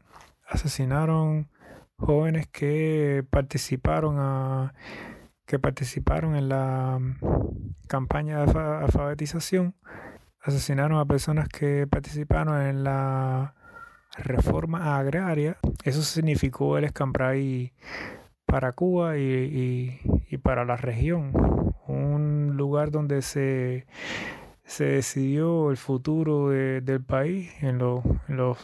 asesinaron 0.46 1.48
jóvenes 1.96 2.48
que 2.48 3.24
participaron 3.30 4.72
que 5.46 5.58
participaron 5.58 6.36
en 6.36 6.48
la 6.48 7.00
campaña 7.86 8.44
de 8.44 8.58
alfabetización, 8.58 9.74
asesinaron 10.42 10.98
a 10.98 11.06
personas 11.06 11.48
que 11.48 11.86
participaron 11.86 12.60
en 12.60 12.84
la 12.84 13.54
reforma 14.18 14.98
agraria. 14.98 15.56
Eso 15.84 16.02
significó 16.02 16.76
el 16.76 16.84
escambray 16.84 17.72
para 18.48 18.72
Cuba 18.72 19.18
y, 19.18 20.00
para 20.42 20.64
la 20.64 20.76
región. 20.76 21.32
Un 21.86 22.56
lugar 22.56 22.90
donde 22.90 23.22
se, 23.22 23.86
se 24.64 24.84
decidió 24.84 25.70
el 25.70 25.76
futuro 25.76 26.48
del 26.48 27.02
país 27.04 27.52
en, 27.60 27.78
los 27.78 28.58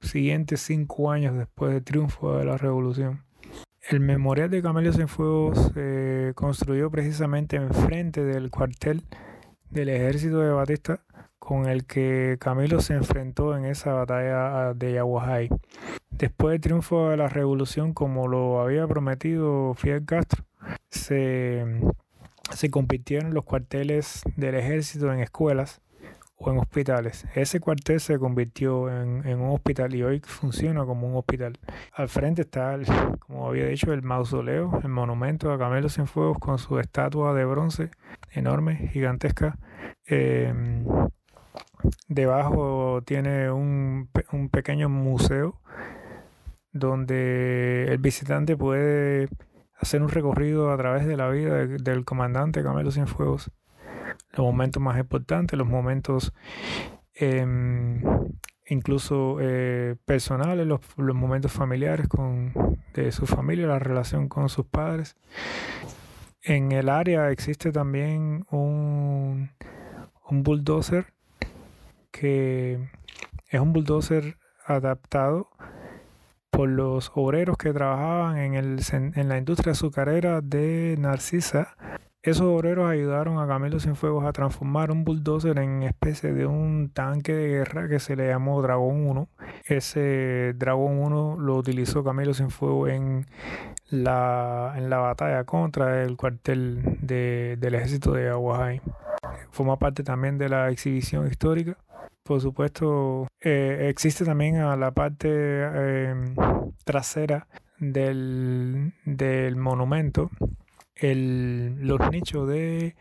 siguientes 0.00 0.60
cinco 0.60 1.10
años 1.10 1.36
después 1.36 1.72
del 1.72 1.82
triunfo 1.82 2.38
de 2.38 2.44
la 2.44 2.58
revolución. 2.58 3.24
El 3.90 4.00
memorial 4.00 4.50
de 4.50 4.62
Camelios 4.62 4.98
en 4.98 5.08
Fuego 5.08 5.54
se 5.54 6.32
construyó 6.34 6.90
precisamente 6.90 7.56
enfrente 7.56 8.22
del 8.22 8.50
cuartel 8.50 9.04
del 9.70 9.88
ejército 9.88 10.40
de 10.40 10.52
Batista 10.52 11.00
con 11.38 11.66
el 11.66 11.86
que 11.86 12.36
Camilo 12.38 12.80
se 12.80 12.92
enfrentó 12.92 13.56
en 13.56 13.64
esa 13.64 13.94
batalla 13.94 14.74
de 14.74 14.92
Yaguajay. 14.92 15.48
Después 16.18 16.54
del 16.54 16.60
triunfo 16.60 17.10
de 17.10 17.16
la 17.16 17.28
revolución, 17.28 17.94
como 17.94 18.26
lo 18.26 18.60
había 18.60 18.88
prometido 18.88 19.74
Fidel 19.74 20.04
Castro, 20.04 20.44
se, 20.90 21.64
se 22.52 22.70
convirtieron 22.72 23.34
los 23.34 23.44
cuarteles 23.44 24.22
del 24.34 24.56
ejército 24.56 25.12
en 25.12 25.20
escuelas 25.20 25.80
o 26.36 26.50
en 26.50 26.58
hospitales. 26.58 27.24
Ese 27.36 27.60
cuartel 27.60 28.00
se 28.00 28.18
convirtió 28.18 28.90
en, 28.90 29.40
un 29.40 29.50
hospital 29.50 29.94
y 29.94 30.02
hoy 30.02 30.20
funciona 30.24 30.84
como 30.84 31.06
un 31.06 31.16
hospital. 31.16 31.56
Al 31.92 32.08
frente 32.08 32.42
está, 32.42 32.76
como 33.20 33.46
había 33.48 33.66
dicho, 33.66 33.92
el 33.92 34.02
mausoleo, 34.02 34.80
el 34.82 34.88
monumento 34.88 35.52
a 35.52 35.58
Camilo 35.58 35.88
Cienfuegos 35.88 36.38
con 36.40 36.58
su 36.58 36.80
estatua 36.80 37.32
de 37.32 37.44
bronce 37.44 37.90
enorme, 38.32 38.88
gigantesca. 38.92 39.56
Em, 40.04 40.84
debajo 42.08 43.02
tiene 43.04 43.52
un, 43.52 44.08
un 44.32 44.48
pequeño 44.48 44.88
museo 44.88 45.60
donde 46.78 47.86
el 47.88 47.98
visitante 47.98 48.56
puede 48.56 49.28
hacer 49.78 50.02
un 50.02 50.08
recorrido 50.08 50.72
a 50.72 50.76
través 50.76 51.06
de 51.06 51.16
la 51.16 51.28
vida 51.28 51.66
del 51.66 52.04
comandante 52.04 52.62
Camilo 52.62 52.90
Cienfuegos. 52.90 53.50
Los 54.32 54.44
momentos 54.44 54.82
más 54.82 54.98
importantes, 54.98 55.58
los 55.58 55.68
momentos 55.68 56.32
em, 57.14 58.02
incluso 58.66 59.38
eh, 59.40 59.96
personales, 60.04 60.66
los, 60.66 60.80
momentos 60.96 61.52
familiares 61.52 62.08
con, 62.08 62.52
de 62.94 63.12
su 63.12 63.26
familia, 63.26 63.66
la 63.66 63.78
relación 63.78 64.28
con 64.28 64.48
sus 64.48 64.66
padres. 64.66 65.16
En 66.42 66.72
el 66.72 66.88
área 66.88 67.30
existe 67.30 67.72
también 67.72 68.44
un, 68.50 69.50
un 70.28 70.42
bulldozer 70.42 71.12
que 72.10 72.78
es 73.48 73.60
un 73.60 73.72
bulldozer 73.72 74.38
adaptado 74.66 75.50
por 76.58 76.68
los 76.68 77.12
obreros 77.14 77.56
que 77.56 77.72
trabajaban 77.72 78.36
en, 78.38 78.54
el, 78.54 78.80
en 78.90 79.28
la 79.28 79.38
industria 79.38 79.74
azucarera 79.74 80.40
de 80.40 80.96
Narcisa. 80.98 81.76
Esos 82.20 82.46
obreros 82.46 82.90
ayudaron 82.90 83.38
a 83.38 83.46
Camilo 83.46 83.78
Cienfuegos 83.78 84.24
a 84.24 84.32
transformar 84.32 84.90
un 84.90 85.04
bulldozer 85.04 85.56
en 85.60 85.84
especie 85.84 86.32
de 86.32 86.46
un 86.46 86.90
tanque 86.92 87.32
de 87.32 87.46
guerra 87.46 87.88
que 87.88 88.00
se 88.00 88.16
le 88.16 88.26
llamó 88.26 88.60
Dragón 88.60 89.06
1. 89.06 89.28
Ese 89.66 90.52
Dragón 90.56 90.98
1 90.98 91.36
lo 91.38 91.54
utilizó 91.54 92.02
Camilo 92.02 92.34
Cienfuegos 92.34 92.90
en 92.90 93.26
la, 93.90 94.74
en 94.76 94.90
la 94.90 94.98
batalla 94.98 95.44
contra 95.44 96.02
el 96.02 96.16
cuartel 96.16 96.98
del 97.02 97.72
ejército 97.72 98.14
de 98.14 98.30
Aguajay. 98.30 98.80
Forma 99.52 99.78
parte 99.78 100.02
también 100.02 100.38
de 100.38 100.48
la 100.48 100.70
exhibición 100.70 101.28
histórica 101.28 101.76
por 102.28 102.42
supuesto, 102.42 103.26
eh, 103.40 103.86
existe 103.88 104.26
también 104.26 104.56
a 104.56 104.76
la 104.76 104.90
parte 104.90 105.30
em, 105.30 106.34
trasera 106.84 107.48
del, 107.78 108.92
monumento 109.56 110.30
los 111.00 112.10
nichos 112.10 112.46
de 112.46 112.96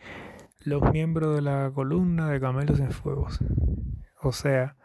los 0.62 0.82
miembros 0.94 1.36
de 1.36 1.42
la 1.42 1.70
columna 1.76 2.30
de 2.30 2.40
Camelos 2.40 2.80
en 2.80 2.92
Fuegos. 2.92 3.40
O 4.22 4.32
sea, 4.32 4.78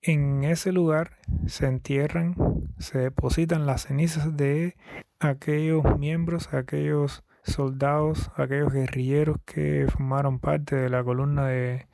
en 0.00 0.44
ese 0.44 0.70
lugar 0.70 1.16
se 1.46 1.66
entierran, 1.66 2.36
se 2.78 2.98
depositan 2.98 3.66
las 3.66 3.82
cenizas 3.82 4.36
de 4.36 4.76
aquellos 5.18 5.98
miembros, 5.98 6.54
aquellos 6.54 7.24
soldados, 7.42 8.30
aquellos 8.36 8.72
guerrilleros 8.72 9.38
que 9.44 9.86
formaron 9.90 10.38
parte 10.38 10.76
de 10.76 10.88
la 10.88 11.02
columna 11.02 11.46
de, 11.46 11.88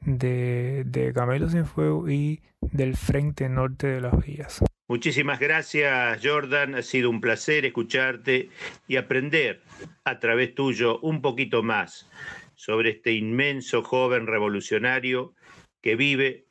de, 0.00 0.84
de 0.86 1.12
Camelos 1.12 1.54
en 1.54 1.66
Fuego 1.66 2.08
y 2.08 2.42
del 2.60 2.96
Frente 2.96 3.48
Norte 3.48 3.86
de 3.86 4.00
las 4.00 4.24
Vías. 4.24 4.62
Muchísimas 4.88 5.40
gracias, 5.40 6.20
Jordan. 6.22 6.76
Ha 6.76 6.82
sido 6.82 7.10
un 7.10 7.20
placer 7.20 7.64
escucharte 7.64 8.50
y 8.86 8.96
aprender 8.96 9.60
a 10.04 10.20
través 10.20 10.54
tuyo 10.54 11.00
un 11.00 11.20
poquito 11.20 11.64
más 11.64 12.08
sobre 12.54 12.90
este 12.90 13.12
inmenso 13.12 13.82
joven 13.82 14.28
revolucionario 14.28 15.34
que 15.82 15.96
vive 15.96 16.46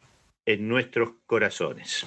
en 0.45 0.67
nuestros 0.67 1.11
corazones. 1.25 2.05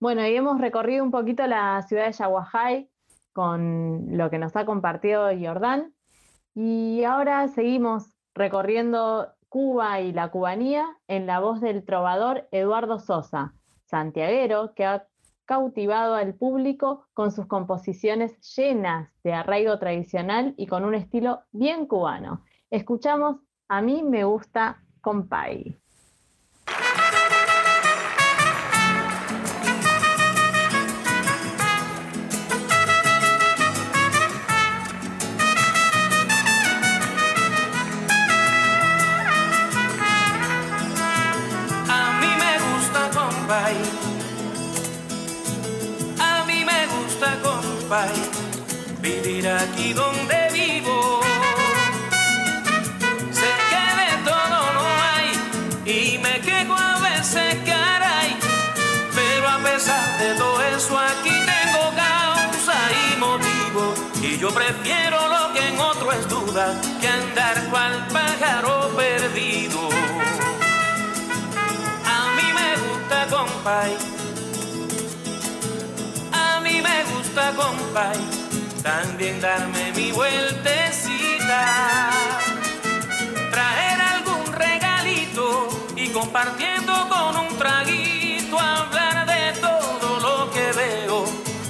Bueno, 0.00 0.26
y 0.26 0.36
hemos 0.36 0.60
recorrido 0.60 1.02
un 1.02 1.10
poquito 1.10 1.46
la 1.46 1.82
ciudad 1.82 2.06
de 2.06 2.12
Yaguajay 2.12 2.88
con 3.32 4.16
lo 4.16 4.30
que 4.30 4.38
nos 4.38 4.54
ha 4.56 4.66
compartido 4.66 5.28
Jordan. 5.38 5.94
Y 6.54 7.04
ahora 7.04 7.48
seguimos 7.48 8.14
recorriendo 8.34 9.32
Cuba 9.54 10.00
y 10.00 10.10
la 10.10 10.32
cubanía 10.32 10.98
en 11.06 11.28
la 11.28 11.38
voz 11.38 11.60
del 11.60 11.84
trovador 11.84 12.48
Eduardo 12.50 12.98
Sosa, 12.98 13.54
santiaguero 13.84 14.74
que 14.74 14.84
ha 14.84 15.06
cautivado 15.44 16.16
al 16.16 16.34
público 16.34 17.06
con 17.14 17.30
sus 17.30 17.46
composiciones 17.46 18.36
llenas 18.56 19.12
de 19.22 19.32
arraigo 19.32 19.78
tradicional 19.78 20.54
y 20.56 20.66
con 20.66 20.84
un 20.84 20.96
estilo 20.96 21.42
bien 21.52 21.86
cubano. 21.86 22.42
Escuchamos 22.68 23.36
A 23.68 23.80
mí 23.80 24.02
me 24.02 24.24
gusta 24.24 24.82
Compay. 25.00 25.83
Vivir 49.00 49.48
aquí 49.48 49.92
donde 49.92 50.48
vivo. 50.52 51.20
Sé 53.30 53.50
que 53.70 53.86
de 54.02 54.12
todo 54.24 54.58
no 54.78 54.86
hay 55.12 55.28
y 55.84 56.18
me 56.18 56.40
quejo 56.40 56.74
a 56.74 56.98
veces, 56.98 57.56
caray. 57.64 58.36
Pero 59.14 59.48
a 59.48 59.58
pesar 59.58 60.18
de 60.18 60.34
todo 60.34 60.60
eso, 60.62 60.98
aquí 60.98 61.30
tengo 61.30 61.82
causa 61.94 62.76
y 63.04 63.16
motivo. 63.18 63.94
Y 64.22 64.38
yo 64.38 64.50
prefiero 64.50 65.28
lo 65.28 65.52
que 65.52 65.68
en 65.68 65.78
otro 65.78 66.12
es 66.12 66.28
duda 66.28 66.74
que 67.00 67.08
andar 67.08 67.64
cual 67.70 68.08
pájaro 68.08 68.90
perdido. 68.96 69.88
A 72.16 72.20
mí 72.36 72.46
me 72.58 72.70
gusta, 72.82 73.26
compay. 73.30 74.13
Gusta, 77.34 78.12
también 78.82 79.40
darme 79.40 79.92
mi 79.92 80.12
vueltecita. 80.12 82.10
Traer 83.50 84.00
algún 84.00 84.52
regalito 84.52 85.68
y 85.96 86.08
compartiendo 86.08 86.92
con 87.08 87.36
un 87.36 87.56
traguito 87.58 88.58
hablar 88.58 89.26
de 89.26 89.60
todo 89.60 90.20
lo 90.20 90.50
que 90.52 90.72
veo. 90.72 91.24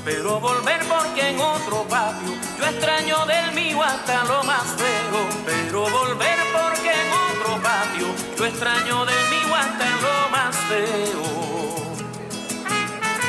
Pero 0.05 0.39
volver 0.39 0.85
porque 0.87 1.31
en 1.31 1.41
otro 1.41 1.85
patio 1.89 2.35
yo 2.59 2.67
extraño 2.67 3.25
del 3.27 3.53
mío 3.53 3.83
hasta 3.83 4.25
lo 4.25 4.45
más 4.45 4.67
feo. 4.77 5.29
Pero 5.47 5.89
volver 5.89 6.39
porque 6.53 6.91
en 6.91 7.13
otro 7.13 7.63
patio 7.63 8.07
yo 8.37 8.47
extraño 8.47 9.07
del 9.07 9.29
mío 9.31 9.55
hasta 9.57 9.87
lo 10.05 10.29
más 10.31 10.57
feo. 10.69 11.55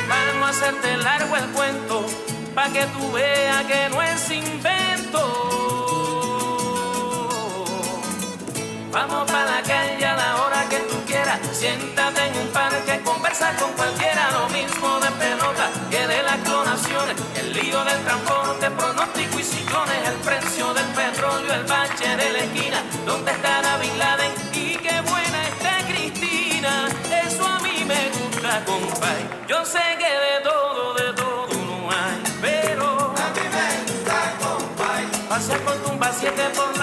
Para 0.08 0.32
no 0.34 0.46
hacerte 0.46 0.96
largo 0.98 1.36
el 1.36 1.46
cuento, 1.46 2.06
pa' 2.56 2.70
que 2.70 2.86
tú 2.86 3.12
veas 3.12 3.64
que 3.64 3.88
no 3.90 4.02
es 4.02 4.30
invento. 4.30 5.22
Vamos 8.90 9.30
para 9.30 9.44
la 9.56 9.62
calle 9.62 10.06
a 10.06 10.16
la 10.16 10.30
hora 10.40 10.66
que 10.70 10.78
tú 10.90 10.96
quieras. 11.06 11.38
Siéntate 11.52 12.20
en 12.28 12.34
un 12.38 12.48
parque, 12.48 13.02
conversa 13.04 13.54
con 13.60 13.70
cualquiera. 13.72 14.30
Lo 14.38 14.48
mismo 14.48 14.88
de 15.00 15.10
pelota 15.22 15.66
que 15.90 16.06
de 16.06 16.22
las 16.22 16.38
clonaciones. 16.46 17.16
El 17.40 17.52
lío 17.52 17.84
del 17.84 18.00
transporte, 18.06 18.70
pronóstico 18.70 19.38
y 19.38 19.42
ciclones. 19.42 20.08
El 20.08 20.18
precio 20.28 20.72
del 20.72 20.88
petróleo, 21.00 21.52
el 21.52 21.64
bache 21.64 22.08
de 22.16 22.32
la 22.32 22.38
esquina. 22.38 22.82
¿Dónde 23.04 23.32
estará 23.32 23.76
Bin 23.76 23.98
Laden? 23.98 24.32
Y 24.54 24.76
qué 24.84 24.96
buena 25.02 25.38
está 25.50 25.72
Cristina. 25.90 26.88
Eso 27.26 27.46
a 27.46 27.58
mí 27.60 27.84
me 27.84 28.02
gusta, 28.16 28.64
compay. 28.64 29.20
Yo 29.46 29.62
sé 29.66 29.84
que 29.98 30.10
de 30.26 30.40
todo 30.42 30.65
que 36.36 36.75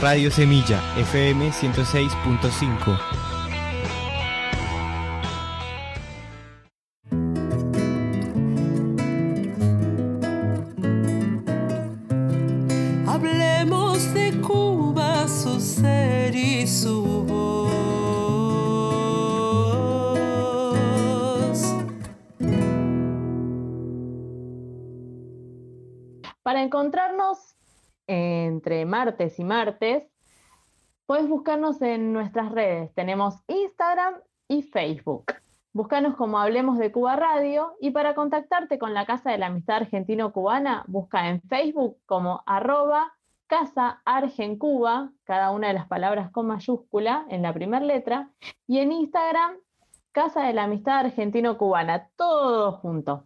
Radio 0.00 0.30
Semilla, 0.30 0.80
FM 0.96 1.50
106.5. 1.50 2.98
Hablemos 13.06 14.14
de 14.14 14.40
Cuba, 14.40 15.28
su 15.28 15.60
ser 15.60 16.34
y 16.34 16.66
su 16.66 17.24
voz. 17.26 17.70
Para 26.42 26.62
encontrarnos 26.62 27.50
entre 28.10 28.84
martes 28.86 29.38
y 29.38 29.44
martes, 29.44 29.89
puedes 31.10 31.28
buscarnos 31.28 31.82
en 31.82 32.12
nuestras 32.12 32.52
redes. 32.52 32.94
Tenemos 32.94 33.34
Instagram 33.48 34.14
y 34.46 34.62
Facebook. 34.62 35.24
Búscanos 35.72 36.14
como 36.14 36.38
Hablemos 36.38 36.78
de 36.78 36.92
Cuba 36.92 37.16
Radio 37.16 37.74
y 37.80 37.90
para 37.90 38.14
contactarte 38.14 38.78
con 38.78 38.94
la 38.94 39.06
Casa 39.06 39.32
de 39.32 39.38
la 39.38 39.46
Amistad 39.46 39.78
Argentino-Cubana, 39.78 40.84
busca 40.86 41.28
en 41.28 41.42
Facebook 41.42 41.96
como 42.06 42.44
arroba 42.46 43.12
Casa 43.48 44.00
Argencuba, 44.04 45.10
cada 45.24 45.50
una 45.50 45.66
de 45.66 45.74
las 45.74 45.88
palabras 45.88 46.30
con 46.30 46.46
mayúscula 46.46 47.26
en 47.28 47.42
la 47.42 47.52
primera 47.52 47.84
letra, 47.84 48.30
y 48.68 48.78
en 48.78 48.92
Instagram 48.92 49.56
Casa 50.12 50.42
de 50.42 50.52
la 50.52 50.62
Amistad 50.62 51.06
Argentino-Cubana, 51.06 52.08
todo 52.14 52.70
junto. 52.74 53.24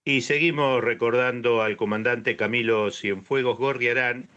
Y 0.04 0.20
seguimos 0.20 0.84
recordando 0.84 1.62
al 1.62 1.76
comandante 1.76 2.36
Camilo 2.36 2.92
Cienfuegos 2.92 3.58
Gorriarán. 3.58 4.28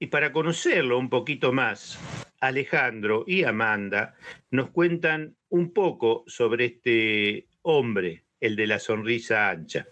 Y 0.00 0.08
para 0.08 0.32
conocerlo 0.32 0.98
un 0.98 1.08
poquito 1.08 1.52
más, 1.52 2.00
Alejandro 2.40 3.22
y 3.28 3.44
Amanda 3.44 4.16
nos 4.50 4.70
cuentan 4.70 5.36
un 5.50 5.72
poco 5.72 6.24
sobre 6.26 6.64
este 6.64 7.46
hombre, 7.62 8.24
el 8.40 8.56
de 8.56 8.66
la 8.66 8.80
sonrisa 8.80 9.50
ancha. 9.50 9.86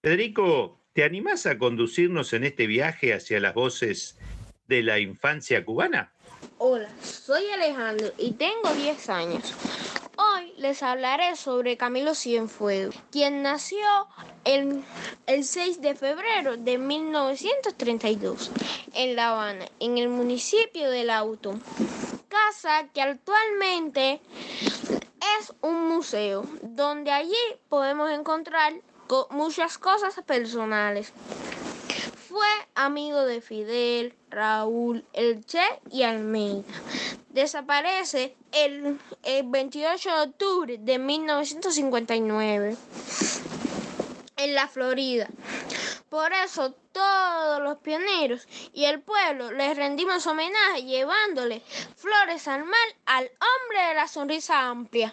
Federico, 0.00 0.84
¿te 0.92 1.02
animás 1.02 1.44
a 1.46 1.58
conducirnos 1.58 2.32
en 2.34 2.44
este 2.44 2.68
viaje 2.68 3.14
hacia 3.14 3.40
las 3.40 3.52
voces 3.52 4.16
de 4.68 4.84
la 4.84 5.00
infancia 5.00 5.64
cubana? 5.64 6.12
Hola, 6.58 6.88
soy 7.02 7.46
Alejandro 7.52 8.12
y 8.16 8.30
tengo 8.34 8.72
10 8.76 9.10
años. 9.10 9.95
Hoy 10.16 10.52
les 10.56 10.82
hablaré 10.82 11.36
sobre 11.36 11.76
Camilo 11.76 12.14
Cienfuegos, 12.14 12.94
quien 13.10 13.42
nació 13.42 13.86
el, 14.44 14.82
el 15.26 15.44
6 15.44 15.80
de 15.82 15.94
febrero 15.94 16.56
de 16.56 16.78
1932 16.78 18.50
en 18.94 19.16
La 19.16 19.30
Habana, 19.30 19.66
en 19.78 19.98
el 19.98 20.08
municipio 20.08 20.90
del 20.90 21.10
Auto. 21.10 21.54
Casa 22.28 22.88
que 22.94 23.02
actualmente 23.02 24.20
es 25.38 25.52
un 25.60 25.88
museo, 25.88 26.44
donde 26.62 27.10
allí 27.12 27.34
podemos 27.68 28.10
encontrar 28.10 28.72
co- 29.06 29.28
muchas 29.30 29.76
cosas 29.78 30.14
personales. 30.26 31.12
Fue 32.28 32.46
amigo 32.74 33.20
de 33.24 33.40
Fidel, 33.40 34.14
Raúl, 34.30 35.04
El 35.12 35.44
Che 35.44 35.62
y 35.90 36.02
Almeida. 36.02 36.64
Desaparece 37.36 38.34
el, 38.50 38.98
el 39.22 39.42
28 39.44 40.08
de 40.08 40.20
octubre 40.22 40.78
de 40.78 40.98
1959 40.98 42.74
en 44.38 44.54
la 44.54 44.66
Florida 44.68 45.28
Por 46.08 46.32
eso 46.32 46.72
todos 46.92 47.60
los 47.60 47.76
pioneros 47.80 48.48
y 48.72 48.86
el 48.86 49.02
pueblo 49.02 49.52
les 49.52 49.76
rendimos 49.76 50.26
homenaje 50.26 50.84
llevándole 50.84 51.60
flores 51.96 52.48
al 52.48 52.64
mar 52.64 52.88
al 53.04 53.24
hombre 53.24 53.88
de 53.88 53.94
la 53.96 54.08
sonrisa 54.08 54.70
amplia. 54.70 55.12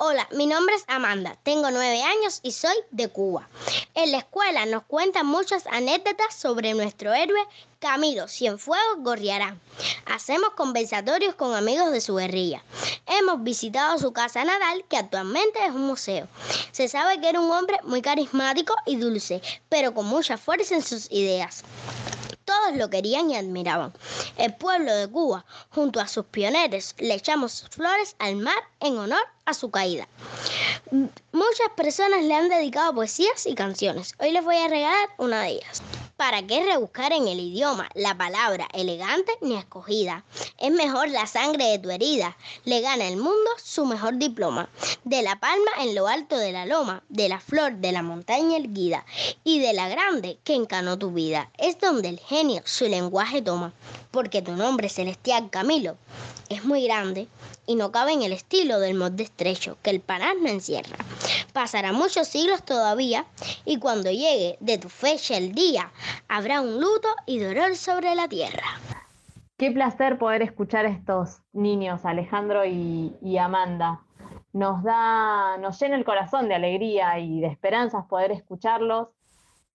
Hola, 0.00 0.28
mi 0.30 0.46
nombre 0.46 0.76
es 0.76 0.84
Amanda, 0.86 1.36
tengo 1.42 1.72
nueve 1.72 2.00
años 2.04 2.38
y 2.44 2.52
soy 2.52 2.76
de 2.92 3.08
Cuba. 3.08 3.48
En 3.94 4.12
la 4.12 4.18
escuela 4.18 4.64
nos 4.64 4.84
cuentan 4.84 5.26
muchas 5.26 5.66
anécdotas 5.66 6.36
sobre 6.36 6.72
nuestro 6.72 7.12
héroe 7.12 7.40
Camilo 7.80 8.28
Cienfuegos 8.28 8.98
Gorriarán. 8.98 9.60
Hacemos 10.06 10.50
conversatorios 10.50 11.34
con 11.34 11.52
amigos 11.52 11.90
de 11.90 12.00
su 12.00 12.14
guerrilla. 12.14 12.62
Hemos 13.06 13.42
visitado 13.42 13.98
su 13.98 14.12
casa 14.12 14.44
natal, 14.44 14.84
que 14.88 14.98
actualmente 14.98 15.58
es 15.66 15.72
un 15.72 15.88
museo. 15.88 16.28
Se 16.70 16.86
sabe 16.86 17.20
que 17.20 17.30
era 17.30 17.40
un 17.40 17.50
hombre 17.50 17.78
muy 17.82 18.00
carismático 18.00 18.76
y 18.86 18.94
dulce, 18.94 19.42
pero 19.68 19.94
con 19.94 20.06
mucha 20.06 20.38
fuerza 20.38 20.76
en 20.76 20.82
sus 20.82 21.10
ideas. 21.10 21.64
Todos 22.44 22.76
lo 22.76 22.88
querían 22.88 23.30
y 23.30 23.36
admiraban. 23.36 23.92
El 24.36 24.54
pueblo 24.54 24.94
de 24.94 25.08
Cuba, 25.08 25.44
junto 25.70 26.00
a 26.00 26.06
sus 26.06 26.24
pioneros, 26.24 26.94
le 26.98 27.14
echamos 27.14 27.66
flores 27.70 28.14
al 28.20 28.36
mar 28.36 28.56
en 28.80 28.96
honor 28.96 29.26
a 29.48 29.54
su 29.54 29.70
caída. 29.70 30.06
Muchas 30.90 31.68
personas 31.74 32.22
le 32.22 32.34
han 32.34 32.50
dedicado 32.50 32.94
poesías 32.94 33.46
y 33.46 33.54
canciones. 33.54 34.14
Hoy 34.20 34.32
les 34.32 34.44
voy 34.44 34.56
a 34.56 34.68
regalar 34.68 35.08
una 35.16 35.42
de 35.42 35.52
ellas. 35.52 35.82
¿Para 36.18 36.46
qué 36.46 36.64
rebuscar 36.64 37.12
en 37.12 37.28
el 37.28 37.38
idioma 37.38 37.88
la 37.94 38.18
palabra 38.18 38.66
elegante 38.74 39.32
ni 39.40 39.54
escogida? 39.56 40.24
Es 40.58 40.72
mejor 40.72 41.08
la 41.10 41.26
sangre 41.26 41.64
de 41.66 41.78
tu 41.78 41.90
herida. 41.90 42.36
Le 42.64 42.80
gana 42.80 43.06
el 43.06 43.16
mundo 43.16 43.50
su 43.62 43.86
mejor 43.86 44.18
diploma. 44.18 44.68
De 45.04 45.22
la 45.22 45.38
palma 45.38 45.70
en 45.80 45.94
lo 45.94 46.08
alto 46.08 46.36
de 46.36 46.52
la 46.52 46.66
loma, 46.66 47.04
de 47.08 47.28
la 47.28 47.38
flor 47.38 47.76
de 47.76 47.92
la 47.92 48.02
montaña 48.02 48.58
erguida 48.58 49.06
y 49.44 49.60
de 49.60 49.72
la 49.72 49.88
grande 49.88 50.38
que 50.42 50.54
encanó 50.54 50.98
tu 50.98 51.12
vida. 51.12 51.50
Es 51.56 51.78
donde 51.78 52.08
el 52.08 52.18
genio 52.18 52.62
su 52.64 52.86
lenguaje 52.86 53.40
toma. 53.40 53.72
Porque 54.10 54.42
tu 54.42 54.52
nombre 54.52 54.88
celestial 54.88 55.50
Camilo 55.50 55.96
es 56.48 56.64
muy 56.64 56.82
grande 56.82 57.28
y 57.68 57.74
no 57.74 57.92
cabe 57.92 58.12
en 58.12 58.22
el 58.22 58.32
estilo 58.32 58.80
del 58.80 58.94
molde 58.94 59.22
que 59.82 59.90
el 59.90 60.00
panal 60.00 60.42
no 60.42 60.48
encierra. 60.48 60.96
Pasará 61.52 61.92
muchos 61.92 62.26
siglos 62.26 62.64
todavía 62.64 63.24
y 63.64 63.78
cuando 63.78 64.10
llegue 64.10 64.56
de 64.60 64.78
tu 64.78 64.88
fecha 64.88 65.36
el 65.36 65.52
día, 65.52 65.92
habrá 66.28 66.60
un 66.60 66.80
luto 66.80 67.08
y 67.24 67.38
dolor 67.38 67.76
sobre 67.76 68.14
la 68.16 68.28
tierra. 68.28 68.64
Qué 69.56 69.70
placer 69.70 70.18
poder 70.18 70.42
escuchar 70.42 70.86
a 70.86 70.90
estos 70.90 71.40
niños, 71.52 72.04
Alejandro 72.04 72.64
y, 72.64 73.16
y 73.22 73.38
Amanda. 73.38 74.00
Nos 74.52 74.82
da, 74.82 75.56
nos 75.58 75.80
llena 75.80 75.96
el 75.96 76.04
corazón 76.04 76.48
de 76.48 76.56
alegría 76.56 77.18
y 77.20 77.40
de 77.40 77.46
esperanzas 77.46 78.06
poder 78.06 78.32
escucharlos, 78.32 79.08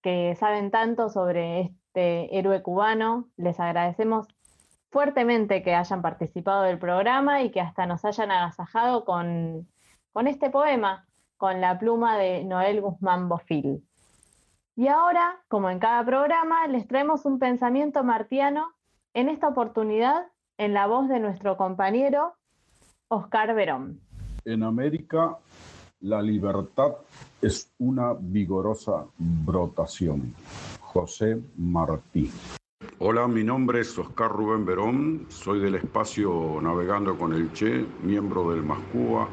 que 0.02 0.36
saben 0.38 0.71
tanto 0.71 1.10
sobre 1.10 1.62
este 1.62 2.38
héroe 2.38 2.62
cubano. 2.62 3.30
Les 3.38 3.60
agradecemos 3.60 4.28
fuertemente 4.93 5.63
que 5.63 5.73
hayan 5.73 6.03
participado 6.03 6.63
del 6.63 6.77
programa 6.77 7.41
y 7.41 7.49
que 7.49 7.60
hasta 7.60 7.88
nos 7.88 8.06
hayan 8.06 8.29
agasajado 8.29 9.03
con, 9.03 9.67
con 10.13 10.27
este 10.27 10.51
poema, 10.51 11.08
con 11.36 11.60
la 11.60 11.79
pluma 11.79 12.15
de 12.17 12.45
Noel 12.45 12.79
Guzmán 12.79 13.27
Bofil. 13.27 13.84
Y 14.75 14.88
ahora, 14.88 15.41
como 15.47 15.71
en 15.71 15.79
cada 15.79 16.06
programa, 16.06 16.67
les 16.67 16.88
traemos 16.88 17.25
un 17.25 17.39
pensamiento 17.39 18.03
martiano, 18.03 18.71
en 19.15 19.29
esta 19.29 19.47
oportunidad 19.47 20.27
en 20.58 20.73
la 20.73 20.88
voz 20.88 21.08
de 21.10 21.19
nuestro 21.19 21.58
compañero 21.58 22.34
Oscar 23.08 23.53
Verón. 23.53 23.99
En 24.45 24.63
América, 24.63 25.38
la 26.01 26.21
libertad 26.21 26.93
es 27.41 27.71
una 27.79 28.13
vigorosa 28.13 29.06
brotación. 29.17 30.34
José 30.79 31.39
Martí. 31.58 32.32
Hola, 33.00 33.28
mi 33.28 33.43
nombre 33.43 33.82
es 33.82 33.98
Oscar 33.98 34.32
Rubén 34.32 34.65
Verón, 34.65 35.26
soy 35.30 35.60
del 35.60 35.76
espacio 35.76 36.60
Navegando 36.62 37.17
con 37.17 37.34
el 37.34 37.52
Che, 37.54 37.86
miembro 38.02 38.52
del 38.52 38.63
MASCUA 38.63 39.28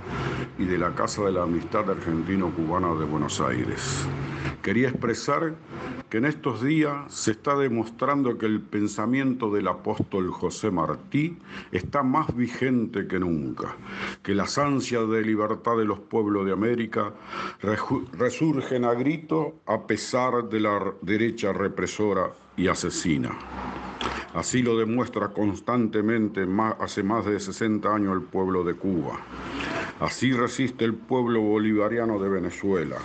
y 0.59 0.65
de 0.65 0.79
la 0.79 0.95
Casa 0.95 1.25
de 1.25 1.33
la 1.33 1.43
Amistad 1.43 1.91
Argentino-Cubana 1.91 2.95
de 2.95 3.05
Buenos 3.05 3.41
Aires. 3.41 4.07
Quería 4.63 4.89
expresar 4.89 5.55
que 6.09 6.19
en 6.19 6.27
estos 6.27 6.63
días 6.63 7.13
se 7.13 7.31
está 7.31 7.57
demostrando 7.57 8.37
que 8.37 8.47
el 8.47 8.61
pensamiento 8.61 9.51
del 9.51 9.69
apóstol 9.69 10.31
José 10.31 10.71
Martí 10.71 11.39
está 11.73 12.03
más 12.03 12.35
vigente 12.35 13.07
que 13.07 13.21
nunca, 13.21 13.77
que 14.23 14.35
las 14.35 14.59
ansias 14.59 15.09
de 15.09 15.23
libertad 15.23 15.77
de 15.77 15.85
los 15.85 16.01
pueblos 16.01 16.45
de 16.47 16.53
América 16.53 17.15
resurgen 18.13 18.85
a 18.85 18.95
grito 18.95 19.61
a 19.67 19.87
pesar 19.87 20.49
de 20.49 20.61
la 20.61 20.95
derecha 21.03 21.53
represora 21.53 22.33
y 22.57 22.69
asesina. 22.69 23.31
Así 24.35 24.63
lo 24.63 24.77
demuestra 24.79 25.29
constantemente 25.29 26.47
hace 26.79 27.03
más 27.03 27.27
de 27.27 27.41
60 27.41 27.93
años 27.93 28.15
el 28.15 28.23
pueblo 28.23 28.63
de 28.63 28.75
Cuba. 28.75 29.21
Así 29.99 30.33
resiste 30.33 30.85
el 30.85 30.95
pueblo 30.95 31.41
bolivariano 31.41 32.19
de 32.19 32.29
Venezuela. 32.29 32.97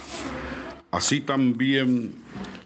Así 0.91 1.21
también, 1.21 2.13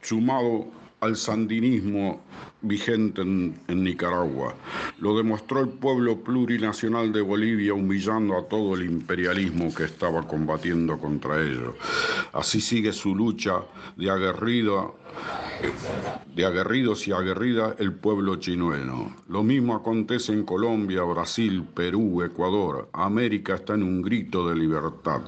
sumado 0.02 0.68
al 1.00 1.16
sandinismo 1.16 2.22
vigente 2.62 3.22
en, 3.22 3.60
Nicaragua. 3.68 4.54
Lo 5.00 5.18
demostró 5.18 5.62
el 5.62 5.70
pueblo 5.70 6.18
plurinacional 6.18 7.14
de 7.14 7.22
Bolivia 7.22 7.74
humillando 7.74 8.38
a 8.38 8.44
todo 8.44 8.76
el 8.76 8.84
imperialismo 8.84 9.74
que 9.74 9.86
estaba 9.86 10.28
combatiendo 10.28 10.98
contra 11.00 11.42
ellos. 11.42 11.76
Así 12.34 12.60
sigue 12.60 12.92
su 12.92 13.16
lucha 13.16 13.62
de 13.96 14.12
aguerrida 14.12 14.92
de 16.34 16.46
aguerridos 16.46 17.08
y 17.08 17.12
aguerrida 17.12 17.76
el 17.80 17.94
pueblo 17.94 18.38
chinueno. 18.38 19.16
Lo 19.28 19.44
mismo 19.44 19.76
acontece 19.76 20.32
en 20.32 20.44
Colombia, 20.44 21.04
Brasil, 21.04 21.68
Perú, 21.74 22.24
Ecuador. 22.24 22.90
América 22.94 23.56
está 23.56 23.74
en 23.74 23.84
un 23.84 24.02
grito 24.02 24.48
de 24.48 24.56
libertad. 24.56 25.22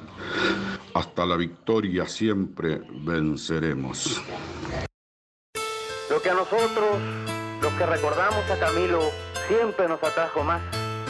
Hasta 0.94 1.26
la 1.26 1.36
victoria 1.36 2.06
siempre 2.06 2.82
venceremos. 3.04 4.22
Lo 6.10 6.20
que 6.20 6.30
a 6.30 6.34
nosotros, 6.34 6.98
los 7.62 7.72
que 7.74 7.86
recordamos 7.86 8.50
a 8.50 8.58
Camilo, 8.58 9.00
siempre 9.48 9.88
nos 9.88 10.02
atrajo 10.02 10.44
más 10.44 10.62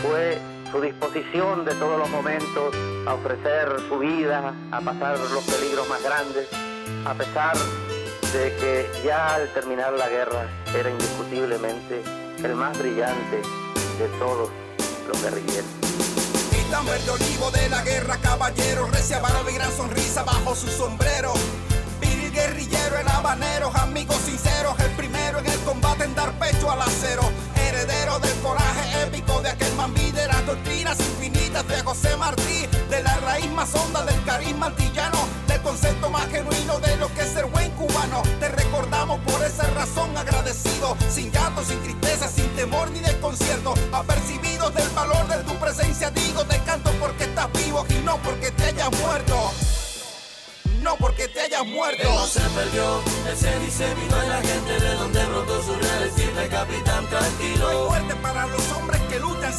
fue 0.03 0.39
su 0.71 0.81
disposición 0.81 1.65
de 1.65 1.75
todos 1.75 1.99
los 1.99 2.09
momentos 2.11 2.75
a 3.07 3.15
ofrecer 3.15 3.69
su 3.89 3.99
vida, 3.99 4.55
a 4.71 4.81
pasar 4.81 5.19
los 5.19 5.45
peligros 5.45 5.89
más 5.89 6.03
grandes, 6.03 6.49
a 7.05 7.15
pesar 7.15 7.57
de 8.33 8.57
que 8.57 8.91
ya 9.05 9.35
al 9.35 9.53
terminar 9.53 9.93
la 9.93 10.09
guerra 10.09 10.49
era 10.75 10.89
indiscutiblemente 10.89 12.03
el 12.43 12.55
más 12.55 12.79
brillante 12.79 13.43
de 13.99 14.09
todos 14.19 14.49
los 15.07 15.23
guerrilleros. 15.23 15.69
Capitán 16.51 16.87
verde 16.87 17.11
olivo 17.11 17.51
de 17.51 17.69
la 17.69 17.83
guerra, 17.83 18.17
caballero, 18.23 18.87
recia 18.87 19.21
barba 19.21 19.51
y 19.51 19.55
gran 19.55 19.71
sonrisa 19.73 20.23
bajo 20.23 20.55
su 20.55 20.67
sombrero. 20.69 21.35
Viril 22.01 22.33
guerrillero 22.33 22.97
en 22.99 23.09
habaneros, 23.09 23.75
amigos 23.77 24.17
sinceros, 24.25 24.81
el 24.81 24.91
primero 24.93 25.41
en 25.41 25.47
el 25.47 25.59
combate 25.61 26.05
en 26.05 26.15
dar 26.15 26.33
pecho 26.39 26.71
al 26.71 26.81
acero. 26.81 27.23
Heredero 27.55 28.19
del 28.19 28.35
coraje 28.41 29.03
épico 29.03 29.43
de 29.43 29.51
aquel 29.51 29.75
mambí 29.75 30.11
de 30.11 30.27
las 30.27 30.47
doctrinas 30.47 30.99
infinitas 31.01 31.69
de 31.69 31.83
José 31.83 32.17
Martí, 32.17 32.67
de 32.89 33.03
la 33.03 33.15
raíz 33.17 33.51
más 33.51 33.75
honda 33.75 34.07
del 34.07 34.25
carisma 34.25 34.67
antillano, 34.67 35.19
concepto 35.63 36.11
más 36.11 36.29
genuino 36.29 36.79
de 36.81 36.97
lo 36.97 37.13
que 37.15 37.23
es 37.23 37.29
ser 37.29 37.47
buen 37.47 37.71
cubano. 37.73 38.23
Te 38.41 38.49
recordamos 38.49 39.21
por 39.21 39.43
esa 39.45 39.65
razón 39.71 40.17
agradecido, 40.17 40.97
sin 41.11 41.31
llanto, 41.33 41.65
sin 41.65 41.81
tristeza, 41.83 42.29
sin 42.29 42.49
temor 42.57 42.91
ni 42.91 43.01
desconcierto, 43.01 43.75
apercibidos 43.93 44.75
del 44.75 44.89
valor 44.91 45.27
de 45.29 45.43
tu 45.45 45.55
presencia. 45.59 46.11
Digo, 46.11 46.45
te 46.45 46.59
canto 46.61 46.91
porque 47.01 47.25
estás 47.25 47.51
vivo 47.53 47.87
y 47.89 48.05
no 48.05 48.17
porque 48.19 48.51
te 48.51 48.65
hayas 48.65 48.91
muerto 49.01 49.53
no 50.83 50.97
porque 50.97 51.29
te 51.29 51.41
hayas 51.41 51.65
muerto. 51.65 52.03
Él 52.03 52.09
no 52.09 52.27
se 52.27 52.41
perdió, 52.41 53.01
él 53.29 53.37
se 53.37 53.59
diseminó 53.61 54.23
en 54.23 54.29
la 54.29 54.43
gente 54.43 54.81
de 54.81 54.95
donde 54.95 55.25
brotó 55.27 55.63
su 55.63 55.75
real 55.75 56.49
capitán 56.51 57.07
tranquilo. 57.09 57.69
Hay 57.69 57.77
muerte 57.89 58.15
para 58.17 58.47
los 58.47 58.73
hombres 58.73 59.01
que 59.03 59.21
luchan, 59.21 59.53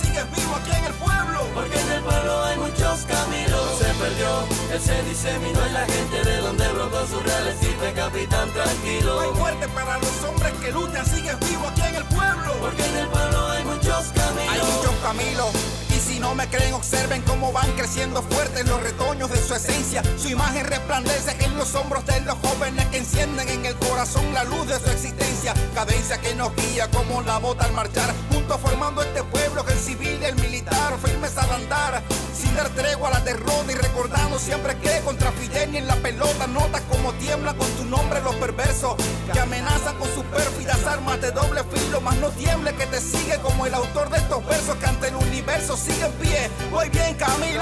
se 4.84 5.02
diseminó 5.04 5.66
en 5.66 5.74
la 5.74 5.86
gente 5.86 6.24
de 6.24 6.38
donde 6.38 6.68
brotó 6.70 7.08
su 7.08 7.20
real 7.22 7.48
estilo, 7.48 7.94
capitán 7.96 8.52
tranquilo. 8.52 9.20
Hay 9.22 9.32
muerte 9.32 9.68
para 9.70 9.98
los 9.98 10.24
hombres 10.24 10.54
que 10.62 10.72
luchan, 10.72 11.06
sigues 11.06 11.40
vivo 11.40 11.68
aquí 11.68 11.82
en 11.82 11.96
el 11.96 12.04
pueblo. 12.06 12.54
Porque 12.60 12.86
en 12.86 12.98
el 12.98 13.08
pueblo 13.08 13.48
hay 13.48 13.64
muchos 13.64 14.06
caminos. 14.14 14.50
Hay 14.50 14.60
muchos 14.60 14.96
caminos. 15.02 15.50
Y 15.90 16.00
si 16.00 16.20
no 16.20 16.36
me 16.36 16.48
creen, 16.50 16.74
observen 16.74 17.22
cómo 17.22 17.52
van 17.54 17.72
creciendo 17.74 18.22
fuertes 18.24 18.68
los 18.68 18.82
retoños 18.84 19.32
de 19.32 19.38
su 19.38 19.54
esencia. 19.54 20.04
Su 20.18 20.30
imagen 20.30 20.66
resplandece 20.66 21.38
en 21.40 21.56
los 21.58 21.74
hombros 21.76 22.06
de 22.06 22.20
los 22.22 22.38
jóvenes 22.40 22.86
que 22.88 22.98
encienden 22.98 23.48
en 23.48 23.66
el 23.66 23.76
corazón 23.76 24.34
la 24.34 24.44
luz 24.44 24.68
de 24.68 24.80
su 24.80 24.90
existencia. 24.90 25.54
Cadencia 25.74 26.20
que 26.20 26.36
nos 26.36 26.54
guía 26.56 26.90
como 26.92 27.22
la 27.22 27.38
bota 27.38 27.66
al 27.66 27.74
marchar, 27.74 28.14
formando 28.52 29.02
este 29.02 29.24
pueblo 29.24 29.66
que 29.66 29.74
el 29.74 29.80
civil 29.80 30.20
y 30.22 30.26
el 30.26 30.36
militar, 30.36 30.94
firmes 31.04 31.38
al 31.38 31.50
andar, 31.52 32.04
sin 32.34 32.54
dar 32.56 32.70
tregua 32.70 33.08
a 33.08 33.12
la 33.12 33.20
derrota 33.22 33.72
y 33.72 33.76
recordando 33.76 34.38
siempre 34.38 34.78
que 34.78 35.00
contra 35.02 35.32
Fidel 35.32 35.72
ni 35.72 35.78
en 35.78 35.88
la 35.88 35.96
pelota 35.96 36.48
notas 36.48 36.82
como 36.92 37.14
tiembla 37.14 37.54
con 37.54 37.68
tu 37.72 37.86
nombre 37.86 38.22
los 38.22 38.36
perversos 38.36 38.96
que 39.32 39.40
amenazan 39.40 39.98
con 39.98 40.08
sus 40.14 40.24
pérfidas 40.26 40.86
armas 40.86 41.22
de 41.22 41.32
doble 41.32 41.64
filo, 41.64 42.02
más 42.02 42.16
no 42.18 42.30
tiemble 42.30 42.76
que 42.76 42.86
te 42.86 43.00
sigue 43.00 43.38
como 43.42 43.66
el 43.66 43.74
autor 43.74 44.10
de 44.10 44.18
estos 44.18 44.46
versos 44.46 44.76
que 44.76 44.86
ante 44.86 45.08
el 45.08 45.16
universo 45.16 45.78
sigue 45.78 46.06
en 46.06 46.12
pie. 46.14 46.50
Muy 46.70 46.90
bien, 46.90 47.16
Camilo. 47.16 47.62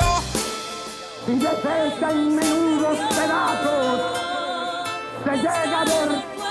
Y 1.28 1.34
deshecha 1.34 2.12
en 2.12 2.36
menudos 2.36 2.98
pedazos 3.14 4.32
se 5.24 5.38
llega 5.38 5.82
a 5.82 5.86
ver 5.86 6.42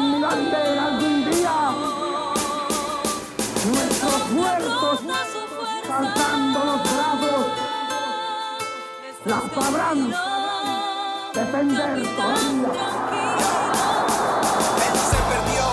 mi 0.00 0.24
algún 0.24 1.30
día. 1.30 2.11
Muertos 4.32 5.00
saltando 5.86 6.64
los 6.64 6.82
brazos 6.82 7.46
las 9.24 9.42
sabrán 9.52 10.10
defender 11.34 12.02
todavía. 12.16 12.72
Él 14.86 14.98
se 15.10 15.18
perdió. 15.30 15.64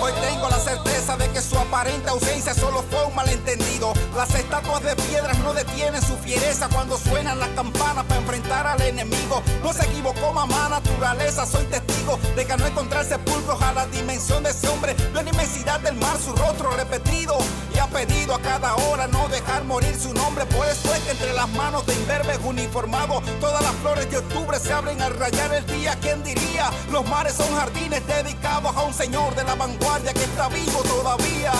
Hoy 0.00 0.12
tengo 0.22 0.48
la 0.48 0.58
certeza 0.58 1.16
de 1.16 1.28
que 1.30 1.40
su 1.42 1.57
aparente 1.68 2.08
ausencia 2.08 2.54
solo 2.54 2.82
fue 2.90 3.04
un 3.04 3.14
malentendido. 3.14 3.92
Las 4.16 4.34
estatuas 4.34 4.82
de 4.82 4.96
piedras 4.96 5.38
no 5.40 5.52
detienen 5.52 6.00
su 6.00 6.16
fiereza 6.16 6.68
cuando 6.72 6.96
suenan 6.96 7.38
las 7.38 7.50
campanas 7.50 8.04
para 8.06 8.20
enfrentar 8.20 8.66
al 8.66 8.80
enemigo. 8.80 9.42
No 9.62 9.72
se 9.74 9.84
equivocó 9.84 10.32
mamá 10.32 10.68
naturaleza, 10.70 11.44
soy 11.44 11.64
testigo 11.66 12.18
de 12.36 12.46
que 12.46 12.56
no 12.56 12.66
encontrar 12.66 13.04
sepulcros 13.04 13.60
a 13.60 13.72
la 13.72 13.86
dimensión 13.86 14.42
de 14.42 14.50
ese 14.50 14.66
hombre. 14.68 14.96
La 15.12 15.22
inmensidad 15.22 15.78
del 15.80 15.96
mar 15.96 16.16
su 16.18 16.34
rostro 16.34 16.70
repetido 16.70 17.36
y 17.74 17.78
ha 17.78 17.86
pedido 17.86 18.34
a 18.34 18.40
cada 18.40 18.74
hora 18.74 19.06
no 19.06 19.28
dejar 19.28 19.64
morir 19.64 19.94
su 19.94 20.14
nombre. 20.14 20.46
Por 20.46 20.66
eso 20.66 20.94
es 20.94 21.00
que 21.02 21.10
entre 21.10 21.34
las 21.34 21.48
manos 21.50 21.84
de 21.86 21.94
imberbes 21.94 22.38
uniformados 22.44 23.22
todas 23.40 23.62
las 23.62 23.74
flores 23.82 24.10
de 24.10 24.16
octubre 24.16 24.58
se 24.58 24.72
abren 24.72 25.02
al 25.02 25.14
rayar 25.18 25.52
el 25.52 25.66
día. 25.66 25.98
¿Quién 26.00 26.22
diría? 26.22 26.70
Los 26.90 27.06
mares 27.08 27.34
son 27.34 27.54
jardines 27.54 28.06
dedicados 28.06 28.74
a 28.74 28.82
un 28.82 28.94
señor 28.94 29.34
de 29.34 29.44
la 29.44 29.54
vanguardia 29.54 30.14
que 30.14 30.24
está 30.24 30.48
vivo 30.48 30.82
todavía. 30.82 31.57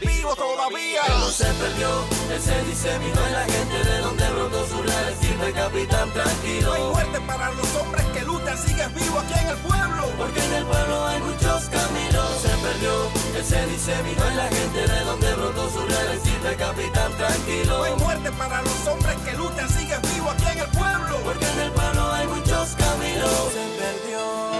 Vivo 0.00 0.36
todavía. 0.36 1.02
Él 1.06 1.20
no 1.20 1.30
se 1.30 1.44
perdió, 1.44 1.88
él 2.32 2.42
se 2.42 2.62
diseminó 2.64 3.26
en 3.26 3.32
la 3.32 3.44
gente 3.44 3.84
de 3.84 3.98
donde 4.00 4.30
brotó 4.30 4.66
su 4.66 4.82
raíz. 4.82 5.18
Siempre 5.20 5.52
capitán 5.52 6.12
tranquilo. 6.12 6.72
Hay 6.72 6.82
muerte 6.82 7.20
para 7.20 7.52
los 7.52 7.74
hombres 7.76 8.04
que 8.06 8.20
luchan, 8.22 8.58
sigues 8.58 8.94
vivo 8.94 9.18
aquí 9.20 9.34
en 9.40 9.48
el 9.48 9.56
pueblo. 9.56 10.02
Porque 10.18 10.44
en 10.44 10.52
el 10.54 10.66
pueblo 10.66 11.06
hay 11.06 11.20
muchos 11.20 11.64
caminos. 11.68 12.28
Se 12.42 12.48
perdió, 12.48 12.92
él 13.36 13.44
se 13.44 13.66
diseminó 13.66 14.24
en 14.26 14.36
la 14.36 14.48
gente 14.48 14.86
de 14.86 15.00
donde 15.00 15.34
brotó 15.34 15.70
su 15.70 15.80
raíz. 15.80 16.22
Siempre 16.22 16.56
capitán 16.56 17.12
tranquilo. 17.16 17.82
Hay 17.84 17.94
muerte 17.96 18.30
para 18.32 18.62
los 18.62 18.86
hombres 18.86 19.16
que 19.24 19.32
luchan, 19.32 19.68
sigues 19.70 20.14
vivo 20.14 20.30
aquí 20.30 20.44
en 20.52 20.58
el 20.58 20.68
pueblo. 20.68 21.20
Porque 21.24 21.46
en 21.46 21.60
el 21.60 21.70
pueblo 21.72 22.12
hay 22.12 22.26
muchos 22.26 22.74
caminos. 22.76 23.52
Se 23.52 23.64
perdió. 23.80 24.55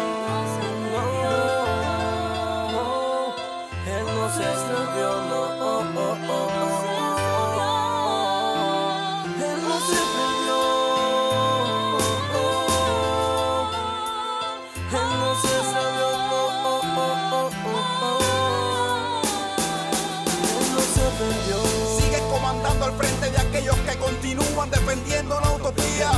Continúan 23.98 24.70
defendiendo 24.70 25.40
la 25.40 25.50
utopía. 25.52 26.10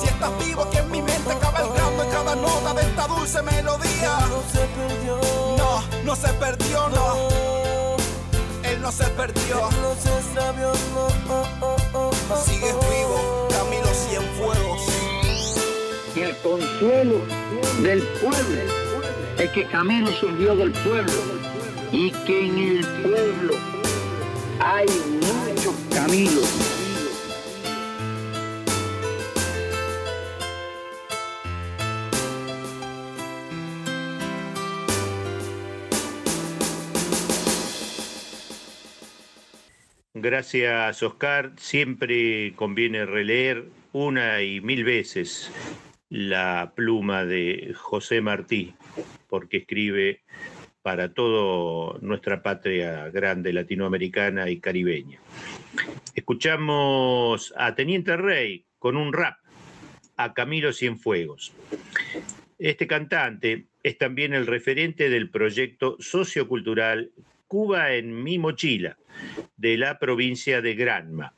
Si 0.00 0.06
estás 0.06 0.38
vivo 0.44 0.62
aquí 0.62 0.78
en 0.78 0.90
mi 0.90 1.02
mente 1.02 1.36
cabalgando 1.40 1.79
en 2.02 2.10
cada 2.10 2.34
nota 2.36 2.74
de 2.74 2.82
esta 2.82 3.06
dulce 3.06 3.42
melodía. 3.42 4.18
No 4.28 4.42
se 4.52 4.66
perdió. 4.76 5.20
No, 5.56 5.82
no 6.04 6.16
se 6.16 6.28
perdió, 6.34 6.88
no. 6.90 7.96
Él 8.62 8.80
no 8.80 8.92
se 8.92 9.04
perdió. 9.04 9.56
No 9.82 9.94
se 10.00 10.08
extravió, 10.08 10.72
no. 10.94 11.06
oh, 11.34 11.46
oh, 11.60 11.76
oh, 11.94 12.10
oh, 12.30 12.44
Sigues 12.44 12.74
oh. 12.74 12.80
vivo, 12.90 13.48
Camilo 13.50 13.88
Cienfuegos. 13.92 14.80
Y 16.14 16.20
el 16.20 16.36
consuelo 16.38 17.20
del 17.82 18.02
pueblo 18.02 18.60
es 19.38 19.50
que 19.50 19.66
Camilo 19.66 20.10
surgió 20.12 20.56
del 20.56 20.72
pueblo 20.72 21.12
y 21.92 22.10
que 22.10 22.46
en 22.46 22.58
el 22.58 22.86
pueblo 23.02 23.54
hay 24.60 24.86
muchos 25.20 25.74
caminos. 25.94 26.79
Gracias, 40.22 41.02
Oscar. 41.02 41.52
Siempre 41.56 42.52
conviene 42.54 43.06
releer 43.06 43.64
una 43.92 44.42
y 44.42 44.60
mil 44.60 44.84
veces 44.84 45.50
la 46.10 46.74
pluma 46.76 47.24
de 47.24 47.72
José 47.74 48.20
Martí, 48.20 48.74
porque 49.30 49.58
escribe 49.58 50.20
para 50.82 51.14
toda 51.14 51.98
nuestra 52.02 52.42
patria 52.42 53.08
grande 53.08 53.54
latinoamericana 53.54 54.50
y 54.50 54.60
caribeña. 54.60 55.18
Escuchamos 56.14 57.54
a 57.56 57.74
Teniente 57.74 58.14
Rey 58.18 58.66
con 58.78 58.98
un 58.98 59.14
rap, 59.14 59.38
a 60.18 60.34
Camilo 60.34 60.74
Cienfuegos. 60.74 61.54
Este 62.58 62.86
cantante 62.86 63.68
es 63.82 63.96
también 63.96 64.34
el 64.34 64.46
referente 64.46 65.08
del 65.08 65.30
proyecto 65.30 65.96
sociocultural 65.98 67.10
Cuba 67.50 67.94
en 67.94 68.22
mi 68.22 68.38
mochila, 68.38 68.96
de 69.56 69.76
la 69.76 69.98
provincia 69.98 70.62
de 70.62 70.76
Granma. 70.76 71.34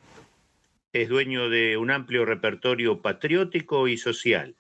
Es 0.93 1.09
dueño 1.09 1.49
de 1.49 1.79
un 1.79 1.91
amplio 1.91 2.27
repertorio 2.27 3.01
patriótico 3.01 3.89
y 3.89 3.97
social. 3.97 4.55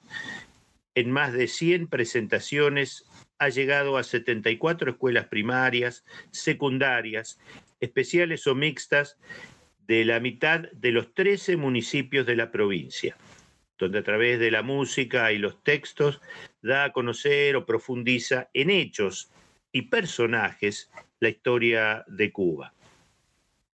En 0.95 1.11
más 1.11 1.35
de 1.35 1.49
100 1.49 1.89
presentaciones 1.89 3.05
ha 3.39 3.51
llegado 3.51 3.99
a 3.99 4.03
74 4.03 4.93
escuelas 4.93 5.27
primarias, 5.27 6.07
secundarias, 6.31 7.39
especiales 7.81 8.47
o 8.47 8.55
mixtas 8.55 9.19
de 9.87 10.07
la 10.07 10.21
mitad 10.21 10.71
de 10.73 10.91
los 10.91 11.13
13 11.13 11.59
municipios 11.59 12.25
de 12.25 12.37
la 12.37 12.51
provincia, 12.51 13.15
donde 13.77 13.99
a 13.99 14.03
través 14.03 14.41
de 14.41 14.51
la 14.51 14.63
música 14.63 15.31
y 15.33 15.37
los 15.37 15.63
textos 15.63 16.19
da 16.63 16.85
a 16.85 16.93
conocer 16.93 17.57
o 17.57 17.67
profundiza 17.67 18.49
en 18.55 18.71
hechos 18.71 19.31
y 19.73 19.83
personajes 19.83 20.91
la 21.21 21.31
historia 21.31 22.05
de 22.07 22.31
Cuba. 22.31 22.75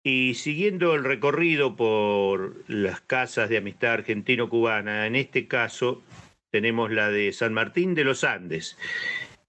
Y 0.03 0.35
siguiendo 0.35 0.95
el 0.95 1.05
recorrido 1.05 1.77
por 1.77 2.65
las 2.69 3.01
casas 3.01 3.49
de 3.51 3.59
amistad 3.59 3.95
argentino-cubana, 3.95 5.07
en 5.07 5.17
este 5.17 5.49
caso 5.49 6.03
tenemos 6.51 6.91
la 6.91 7.11
de 7.11 7.33
San 7.33 7.53
Martín 7.53 7.95
de 7.95 8.05
los 8.05 8.25
Andes. 8.25 8.79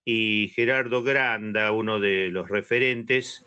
Y 0.04 0.52
Gerardo 0.56 1.04
Granda, 1.04 1.72
uno 1.72 2.00
de 2.00 2.30
los 2.30 2.50
referentes, 2.50 3.46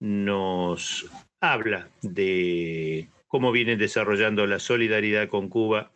nos 0.00 1.08
habla 1.40 1.88
de 2.02 3.08
cómo 3.28 3.52
vienen 3.52 3.78
desarrollando 3.78 4.46
la 4.46 4.58
solidaridad 4.58 5.28
con 5.28 5.48
Cuba 5.48 5.92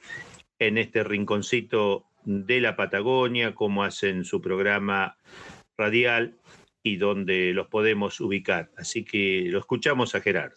en 0.59 0.78
este 0.78 1.05
rinconcito 1.05 2.07
de 2.24 2.61
la 2.61 2.76
Patagonia, 2.76 3.55
cómo 3.55 3.84
hacen 3.84 4.24
su 4.24 4.40
programa 4.40 5.16
radial 5.76 6.34
y 6.82 6.96
dónde 6.96 7.52
los 7.52 7.66
podemos 7.68 8.20
ubicar. 8.20 8.70
Así 8.76 9.04
que 9.04 9.46
lo 9.48 9.58
escuchamos 9.58 10.14
a 10.14 10.20
Gerardo. 10.20 10.56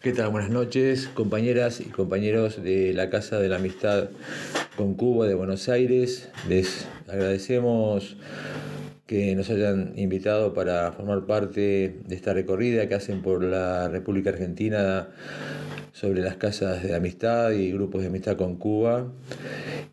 ¿Qué 0.00 0.12
tal? 0.12 0.30
Buenas 0.30 0.50
noches, 0.50 1.08
compañeras 1.08 1.80
y 1.80 1.84
compañeros 1.84 2.62
de 2.62 2.92
la 2.92 3.10
Casa 3.10 3.40
de 3.40 3.48
la 3.48 3.56
Amistad 3.56 4.10
con 4.76 4.94
Cuba 4.94 5.26
de 5.26 5.34
Buenos 5.34 5.68
Aires. 5.68 6.30
Les 6.48 6.86
agradecemos 7.08 8.16
que 9.06 9.34
nos 9.34 9.50
hayan 9.50 9.92
invitado 9.96 10.54
para 10.54 10.92
formar 10.92 11.26
parte 11.26 12.00
de 12.06 12.14
esta 12.14 12.32
recorrida 12.32 12.88
que 12.88 12.94
hacen 12.94 13.22
por 13.22 13.42
la 13.42 13.88
República 13.88 14.30
Argentina 14.30 15.08
sobre 15.92 16.22
las 16.22 16.36
casas 16.36 16.82
de 16.82 16.94
amistad 16.94 17.52
y 17.52 17.72
grupos 17.72 18.02
de 18.02 18.08
amistad 18.08 18.36
con 18.36 18.56
Cuba. 18.56 19.12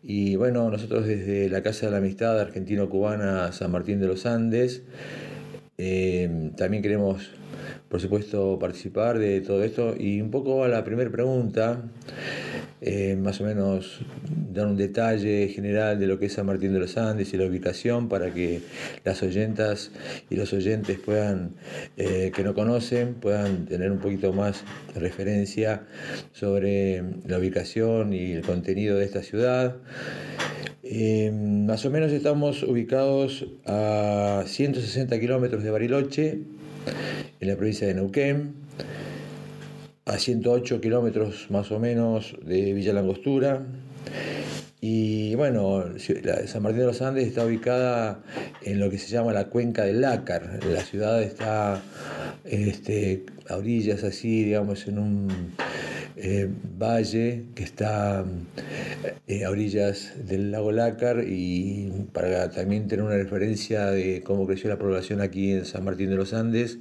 Y 0.02 0.36
bueno, 0.36 0.68
nosotros 0.70 1.06
desde 1.06 1.48
la 1.48 1.62
Casa 1.62 1.86
de 1.86 1.92
la 1.92 1.98
Amistad 1.98 2.40
Argentino-Cubana 2.40 3.52
San 3.52 3.70
Martín 3.70 4.00
de 4.00 4.08
los 4.08 4.26
Andes 4.26 4.82
eh, 5.78 6.52
también 6.56 6.82
queremos, 6.82 7.30
por 7.88 8.00
supuesto, 8.00 8.58
participar 8.58 9.18
de 9.18 9.40
todo 9.40 9.64
esto. 9.64 9.94
Y 9.98 10.20
un 10.20 10.30
poco 10.30 10.64
a 10.64 10.68
la 10.68 10.84
primera 10.84 11.10
pregunta, 11.10 11.82
eh, 12.84 13.14
más 13.14 13.40
o 13.40 13.44
menos 13.44 14.00
dar 14.52 14.66
un 14.66 14.76
detalle 14.76 15.46
general 15.46 16.00
de 16.00 16.08
lo 16.08 16.18
que 16.18 16.26
es 16.26 16.32
San 16.32 16.46
Martín 16.46 16.72
de 16.72 16.80
los 16.80 16.96
Andes 16.96 17.32
y 17.32 17.36
la 17.36 17.46
ubicación 17.46 18.08
para 18.08 18.34
que 18.34 18.60
las 19.04 19.22
oyentas 19.22 19.92
y 20.28 20.34
los 20.34 20.52
oyentes 20.52 20.98
puedan, 20.98 21.54
eh, 21.96 22.32
que 22.34 22.42
no 22.42 22.54
conocen, 22.54 23.14
puedan 23.14 23.66
tener 23.66 23.92
un 23.92 23.98
poquito 23.98 24.32
más 24.32 24.64
de 24.94 24.98
referencia 24.98 25.84
sobre 26.32 27.04
la 27.24 27.38
ubicación 27.38 28.12
y 28.12 28.32
el 28.32 28.42
contenido 28.42 28.98
de 28.98 29.04
esta 29.04 29.22
ciudad. 29.22 29.76
Eh, 30.82 31.30
más 31.30 31.86
o 31.86 31.90
menos 31.90 32.10
estamos 32.10 32.64
ubicados 32.64 33.46
a 33.64 34.42
160 34.44 35.20
kilómetros 35.20 35.62
de 35.62 35.70
Bariloche, 35.70 36.40
en 37.38 37.48
la 37.48 37.54
provincia 37.54 37.86
de 37.86 37.94
Neuquén, 37.94 38.54
a 40.04 40.18
108 40.18 40.80
kilómetros 40.80 41.50
más 41.50 41.70
o 41.70 41.78
menos 41.78 42.36
de 42.42 42.72
Villa 42.72 42.92
Langostura. 42.92 43.62
Y 44.80 45.36
bueno, 45.36 45.84
San 46.46 46.62
Martín 46.62 46.80
de 46.80 46.86
los 46.86 47.02
Andes 47.02 47.28
está 47.28 47.46
ubicada 47.46 48.20
en 48.62 48.80
lo 48.80 48.90
que 48.90 48.98
se 48.98 49.08
llama 49.08 49.32
la 49.32 49.48
cuenca 49.48 49.84
del 49.84 50.00
Lácar. 50.00 50.58
La 50.68 50.82
ciudad 50.82 51.22
está 51.22 51.80
este, 52.44 53.24
a 53.48 53.56
orillas 53.56 54.02
así, 54.02 54.42
digamos, 54.42 54.88
en 54.88 54.98
un 54.98 55.54
eh, 56.16 56.48
valle 56.78 57.44
que 57.54 57.62
está 57.62 58.24
eh, 59.28 59.44
a 59.44 59.50
orillas 59.50 60.14
del 60.26 60.50
lago 60.50 60.72
Lácar 60.72 61.24
y 61.26 62.06
para 62.12 62.50
también 62.50 62.88
tener 62.88 63.04
una 63.04 63.14
referencia 63.14 63.86
de 63.86 64.22
cómo 64.22 64.48
creció 64.48 64.68
la 64.68 64.78
población 64.78 65.20
aquí 65.20 65.52
en 65.52 65.64
San 65.64 65.84
Martín 65.84 66.10
de 66.10 66.16
los 66.16 66.34
Andes. 66.34 66.78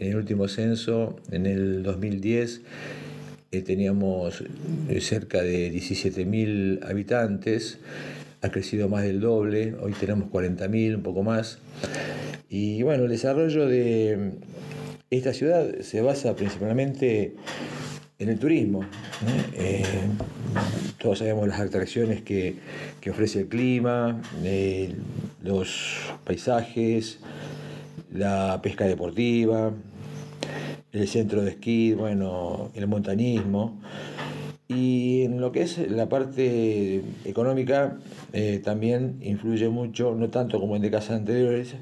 En 0.00 0.08
el 0.08 0.16
último 0.16 0.48
censo, 0.48 1.16
en 1.30 1.44
el 1.44 1.82
2010, 1.82 2.62
eh, 3.52 3.60
teníamos 3.60 4.42
cerca 5.00 5.42
de 5.42 5.70
17.000 5.70 6.88
habitantes, 6.88 7.78
ha 8.40 8.48
crecido 8.48 8.88
más 8.88 9.02
del 9.02 9.20
doble, 9.20 9.74
hoy 9.78 9.92
tenemos 9.92 10.30
40.000, 10.30 10.96
un 10.96 11.02
poco 11.02 11.22
más. 11.22 11.58
Y 12.48 12.82
bueno, 12.82 13.04
el 13.04 13.10
desarrollo 13.10 13.68
de 13.68 14.32
esta 15.10 15.34
ciudad 15.34 15.80
se 15.80 16.00
basa 16.00 16.34
principalmente 16.34 17.34
en 18.18 18.28
el 18.30 18.38
turismo. 18.38 18.86
Eh, 19.54 19.82
todos 20.96 21.18
sabemos 21.18 21.46
las 21.46 21.60
atracciones 21.60 22.22
que, 22.22 22.56
ofrece 23.10 23.40
el 23.40 23.48
clima, 23.48 24.22
eh, 24.44 24.94
los 25.42 25.98
paisajes, 26.24 27.18
la 28.12 28.60
pesca 28.62 28.86
deportiva, 28.86 29.72
el 30.92 31.08
centro 31.08 31.42
de 31.42 31.50
esquí, 31.50 31.92
bueno, 31.94 32.70
el 32.74 32.86
montañismo. 32.86 33.80
Y 34.68 35.22
en 35.22 35.40
lo 35.40 35.50
que 35.50 35.62
es 35.62 35.78
la 35.90 36.08
parte 36.08 37.02
económica 37.24 37.98
eh, 38.32 38.60
también 38.62 39.18
influye 39.20 39.68
mucho, 39.68 40.14
no 40.14 40.30
tanto 40.30 40.60
como 40.60 40.76
en 40.76 40.82
de 40.82 40.92
casas 40.92 41.16
anteriores, 41.16 41.74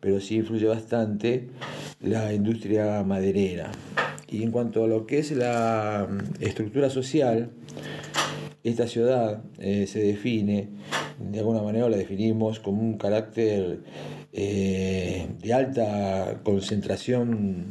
pero 0.00 0.18
sí 0.18 0.36
influye 0.36 0.66
bastante 0.66 1.50
la 2.00 2.32
industria 2.32 3.02
maderera. 3.04 3.70
Y 4.30 4.42
en 4.42 4.50
cuanto 4.50 4.84
a 4.84 4.86
lo 4.86 5.04
que 5.04 5.18
es 5.18 5.30
la 5.32 6.08
mm, 6.10 6.42
estructura 6.42 6.88
social, 6.88 7.50
esta 8.64 8.86
ciudad 8.86 9.42
eh, 9.58 9.86
se 9.86 10.00
define, 10.00 10.70
de 11.18 11.38
alguna 11.38 11.60
manera 11.60 11.88
la 11.90 11.98
definimos 11.98 12.60
como 12.60 12.80
un 12.80 12.96
carácter 12.96 13.80
eh, 14.32 15.28
de 15.40 15.52
alta 15.52 16.40
concentración 16.42 17.66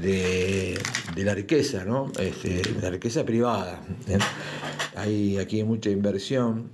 de, 0.00 0.78
la 1.16 1.34
riqueza, 1.34 1.84
¿no? 1.84 2.12
Este, 2.20 2.62
la 2.82 2.90
riqueza 2.90 3.24
privada. 3.24 3.80
¿eh? 4.08 4.18
Hay 4.94 5.38
aquí 5.38 5.64
mucha 5.64 5.90
inversión 5.90 6.70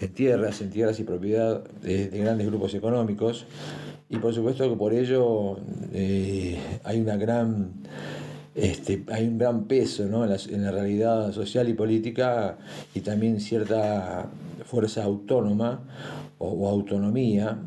en, 0.00 0.10
tierras, 0.12 0.60
en 0.60 0.70
tierras 0.70 0.98
y 1.00 1.04
propiedad 1.04 1.62
de 1.82 2.08
grandes 2.08 2.46
grupos 2.46 2.74
económicos 2.74 3.46
y 4.08 4.18
por 4.18 4.34
supuesto 4.34 4.68
que 4.68 4.76
por 4.76 4.92
ello 4.92 5.58
eh, 5.92 6.58
hay 6.84 7.00
una 7.00 7.16
gran 7.16 7.72
este, 8.54 9.04
hay 9.12 9.26
un 9.26 9.36
gran 9.36 9.64
peso 9.64 10.04
en, 10.04 10.62
la, 10.62 10.70
realidad 10.70 11.32
social 11.32 11.68
y 11.68 11.74
política 11.74 12.56
y 12.94 13.00
también 13.00 13.40
cierta 13.40 14.30
fuerza 14.64 15.04
autónoma 15.04 15.82
o, 16.38 16.68
autonomía 16.68 17.58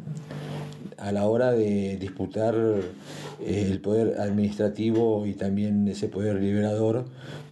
a 0.98 1.12
la 1.12 1.28
hora 1.28 1.52
de 1.52 1.98
disputar 1.98 2.56
eh, 2.56 3.68
el 3.70 3.80
poder 3.80 4.20
administrativo 4.20 5.26
y 5.26 5.34
también 5.34 5.88
ese 5.88 6.08
poder 6.08 6.42
liberador 6.42 7.06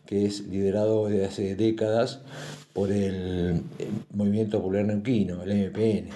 que 0.06 0.26
es 0.26 0.48
liderado 0.48 1.08
desde 1.08 1.26
hace 1.26 1.56
décadas 1.56 2.22
por 2.74 2.92
el 2.92 3.62
Movimiento 4.14 4.60
Popular 4.60 4.86
Neuquino, 4.86 5.42
el 5.44 5.70
MPN. 5.70 6.10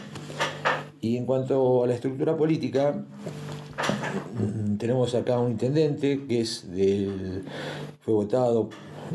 Y 1.02 1.18
en 1.18 1.26
cuanto 1.26 1.84
a 1.84 1.88
la 1.88 1.96
estructura 1.96 2.38
política, 2.38 3.04
mm, 4.40 4.78
tenemos 4.78 5.16
acá 5.16 5.40
un 5.40 5.52
intendente 5.52 6.26
que 6.28 6.42
es 6.42 6.72
del, 6.72 7.44
fue 8.02 8.14
votado 8.14 8.70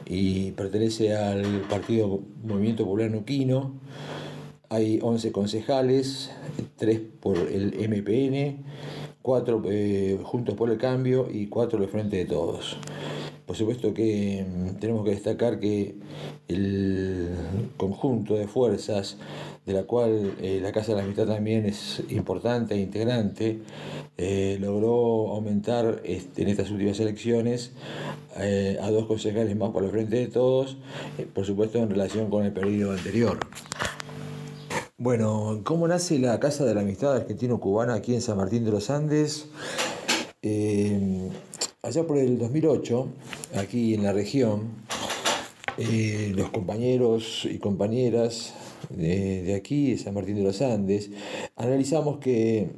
y 0.04 0.50
pertenece 0.52 1.16
al 1.16 1.62
partido 1.70 2.20
Movimiento 2.44 2.84
Popular 2.84 3.10
Nuquino. 3.10 3.74
Hay 4.76 4.98
11 5.00 5.32
concejales, 5.32 6.30
3 6.76 7.00
por 7.20 7.38
el 7.38 7.72
MPN, 7.88 8.62
4 9.22 9.62
eh, 9.70 10.20
Juntos 10.22 10.54
por 10.54 10.68
el 10.68 10.76
Cambio 10.76 11.28
y 11.32 11.46
4 11.46 11.78
del 11.78 11.88
Frente 11.88 12.18
de 12.18 12.26
Todos. 12.26 12.76
Por 13.46 13.56
supuesto 13.56 13.94
que 13.94 14.44
mm, 14.46 14.78
tenemos 14.78 15.02
que 15.02 15.12
destacar 15.12 15.60
que 15.60 15.94
el 16.48 17.30
conjunto 17.78 18.34
de 18.34 18.48
fuerzas 18.48 19.16
de 19.64 19.72
la 19.72 19.84
cual 19.84 20.34
eh, 20.42 20.60
la 20.60 20.72
Casa 20.72 20.92
de 20.92 20.98
la 20.98 21.04
Amistad 21.04 21.26
también 21.26 21.64
es 21.64 22.02
importante 22.10 22.74
e 22.74 22.78
integrante, 22.78 23.60
eh, 24.18 24.58
logró 24.60 25.30
aumentar 25.32 26.02
este, 26.04 26.42
en 26.42 26.48
estas 26.48 26.70
últimas 26.70 27.00
elecciones 27.00 27.72
a 28.82 28.90
dos 28.90 29.06
concejales 29.06 29.56
más 29.56 29.70
por 29.70 29.82
el 29.84 29.90
frente 29.90 30.16
de 30.16 30.26
todos, 30.26 30.76
por 31.32 31.46
supuesto 31.46 31.78
en 31.78 31.88
relación 31.88 32.28
con 32.28 32.44
el 32.44 32.52
periodo 32.52 32.92
anterior. 32.92 33.38
Bueno, 34.98 35.60
¿cómo 35.62 35.86
nace 35.86 36.18
la 36.18 36.40
Casa 36.40 36.64
de 36.64 36.74
la 36.74 36.80
Amistad 36.80 37.14
Argentino-Cubana 37.14 37.92
aquí 37.92 38.14
en 38.14 38.22
San 38.22 38.38
Martín 38.38 38.64
de 38.64 38.70
los 38.70 38.88
Andes? 38.88 39.46
allá 41.82 42.06
por 42.06 42.16
el 42.16 42.38
2008, 42.38 43.06
aquí 43.56 43.92
en 43.92 44.04
la 44.04 44.14
región, 44.14 44.70
los 45.76 46.48
compañeros 46.48 47.44
y 47.44 47.58
compañeras 47.58 48.54
de, 48.88 49.54
aquí, 49.54 49.98
San 49.98 50.14
Martín 50.14 50.36
de 50.36 50.44
los 50.44 50.62
Andes, 50.62 51.10
analizamos 51.56 52.16
que 52.16 52.70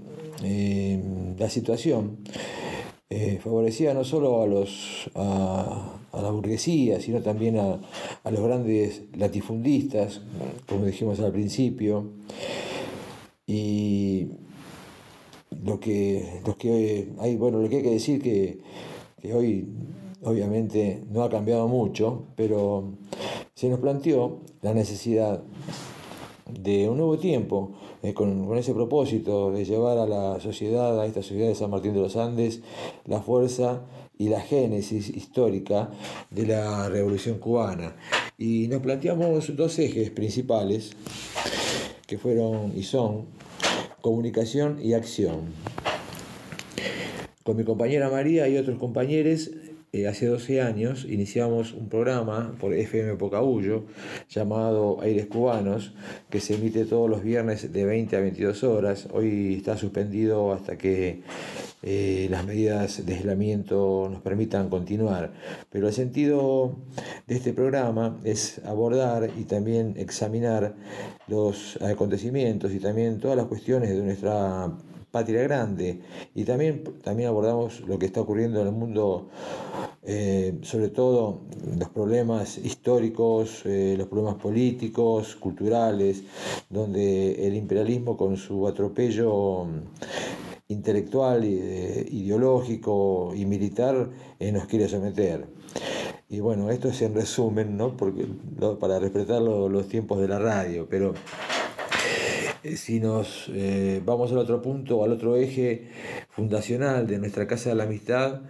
eh, 0.42 1.00
la 1.38 1.48
situación 1.48 2.18
eh, 3.10 3.38
favorecía 3.42 3.94
no 3.94 4.04
solo 4.04 4.42
a, 4.42 4.46
los, 4.46 5.10
a, 5.14 5.98
la 6.12 6.30
burguesía, 6.30 7.00
sino 7.00 7.22
también 7.22 7.58
a, 7.58 7.80
los 8.30 8.40
grandes 8.40 9.02
latifundistas, 9.16 10.20
como 10.68 10.84
dijimos 10.84 11.18
al 11.20 11.32
principio. 11.32 12.04
Y 13.46 14.28
lo 15.64 15.80
que, 15.80 16.42
que 16.58 17.08
hay, 17.18 17.36
bueno, 17.36 17.60
lo 17.60 17.68
que 17.68 17.76
hay 17.76 17.82
que 17.82 17.90
decir 17.92 18.20
que, 18.20 18.58
que 19.22 19.32
hoy 19.32 19.66
obviamente 20.22 21.02
no 21.10 21.22
ha 21.22 21.30
cambiado 21.30 21.66
mucho, 21.68 22.24
pero 22.36 22.92
se 23.54 23.68
nos 23.68 23.80
planteó 23.80 24.40
la 24.60 24.74
necesidad 24.74 25.42
de 26.46 26.88
un 26.88 26.98
nuevo 26.98 27.18
tiempo, 27.18 27.72
eh, 28.08 28.14
con, 28.14 28.56
ese 28.56 28.72
propósito 28.72 29.50
de 29.52 29.64
llevar 29.64 29.98
a 29.98 30.06
la 30.06 30.40
sociedad, 30.40 30.98
a 30.98 31.06
esta 31.06 31.22
sociedad 31.22 31.48
de 31.48 31.54
San 31.54 31.70
Martín 31.70 31.92
de 31.92 32.00
los 32.00 32.16
Andes, 32.16 32.62
la 33.04 33.20
fuerza 33.20 33.82
y 34.16 34.30
la 34.30 34.40
génesis 34.40 35.10
histórica 35.10 35.90
de 36.30 36.46
la 36.46 36.88
Revolución 36.88 37.38
Cubana. 37.38 37.96
Y 38.38 38.68
nos 38.68 38.80
planteamos 38.80 39.54
dos 39.56 39.78
ejes 39.78 40.10
principales, 40.10 40.92
que 42.06 42.16
fueron 42.16 42.72
y 42.74 42.84
son 42.84 43.26
comunicación 44.00 44.78
y 44.82 44.94
acción. 44.94 45.52
Con 47.42 47.56
mi 47.56 47.64
compañera 47.64 48.08
María 48.08 48.48
y 48.48 48.56
otros 48.56 48.78
compañeros 48.78 49.50
eh, 49.92 50.06
hace 50.06 50.26
12 50.26 50.60
años 50.60 51.06
iniciamos 51.08 51.72
un 51.72 51.88
programa 51.88 52.54
por 52.60 52.74
FM 52.74 53.16
Pocahuyo 53.16 53.84
llamado 54.28 55.00
Aires 55.00 55.26
Cubanos, 55.26 55.94
que 56.28 56.40
se 56.40 56.56
emite 56.56 56.84
todos 56.84 57.08
los 57.08 57.22
viernes 57.22 57.72
de 57.72 57.84
20 57.86 58.16
a 58.16 58.20
22 58.20 58.64
horas. 58.64 59.08
Hoy 59.12 59.54
está 59.54 59.76
suspendido 59.78 60.52
hasta 60.52 60.76
que 60.76 61.22
eh, 61.82 62.26
las 62.30 62.44
medidas 62.44 63.06
de 63.06 63.14
aislamiento 63.14 64.08
nos 64.10 64.20
permitan 64.20 64.68
continuar. 64.68 65.32
Pero 65.70 65.88
el 65.88 65.94
sentido 65.94 66.76
de 67.26 67.36
este 67.36 67.52
programa 67.52 68.20
es 68.24 68.60
abordar 68.64 69.30
y 69.38 69.44
también 69.44 69.94
examinar 69.96 70.74
los 71.28 71.80
acontecimientos 71.80 72.72
y 72.72 72.80
también 72.80 73.20
todas 73.20 73.36
las 73.36 73.46
cuestiones 73.46 73.90
de 73.90 74.02
nuestra 74.02 74.70
patria 75.18 75.42
grande 75.42 76.00
y 76.32 76.44
también, 76.44 76.84
también 77.02 77.28
abordamos 77.28 77.80
lo 77.80 77.98
que 77.98 78.06
está 78.06 78.20
ocurriendo 78.20 78.60
en 78.60 78.68
el 78.68 78.72
mundo 78.72 79.28
eh, 80.04 80.58
sobre 80.62 80.90
todo 80.90 81.40
los 81.76 81.88
problemas 81.88 82.56
históricos, 82.56 83.62
eh, 83.64 83.96
los 83.98 84.06
problemas 84.06 84.36
políticos, 84.36 85.34
culturales, 85.34 86.22
donde 86.70 87.46
el 87.48 87.54
imperialismo 87.54 88.16
con 88.16 88.36
su 88.36 88.68
atropello 88.68 89.66
intelectual, 90.68 91.44
ideológico 91.44 93.32
y 93.34 93.44
militar 93.44 94.08
nos 94.38 94.66
quiere 94.66 94.88
someter. 94.88 95.46
Y 96.30 96.40
bueno, 96.40 96.70
esto 96.70 96.88
es 96.88 97.02
en 97.02 97.14
resumen, 97.14 97.76
¿no? 97.76 97.96
Porque, 97.96 98.26
para 98.78 98.98
respetar 98.98 99.40
los 99.40 99.88
tiempos 99.88 100.20
de 100.20 100.28
la 100.28 100.38
radio, 100.38 100.86
pero 100.88 101.14
si 102.76 103.00
nos 103.00 103.50
vamos 104.04 104.32
al 104.32 104.38
otro 104.38 104.60
punto, 104.62 105.04
al 105.04 105.12
otro 105.12 105.36
eje 105.36 105.88
fundacional 106.30 107.06
de 107.06 107.18
nuestra 107.18 107.46
Casa 107.46 107.70
de 107.70 107.76
la 107.76 107.84
Amistad, 107.84 108.42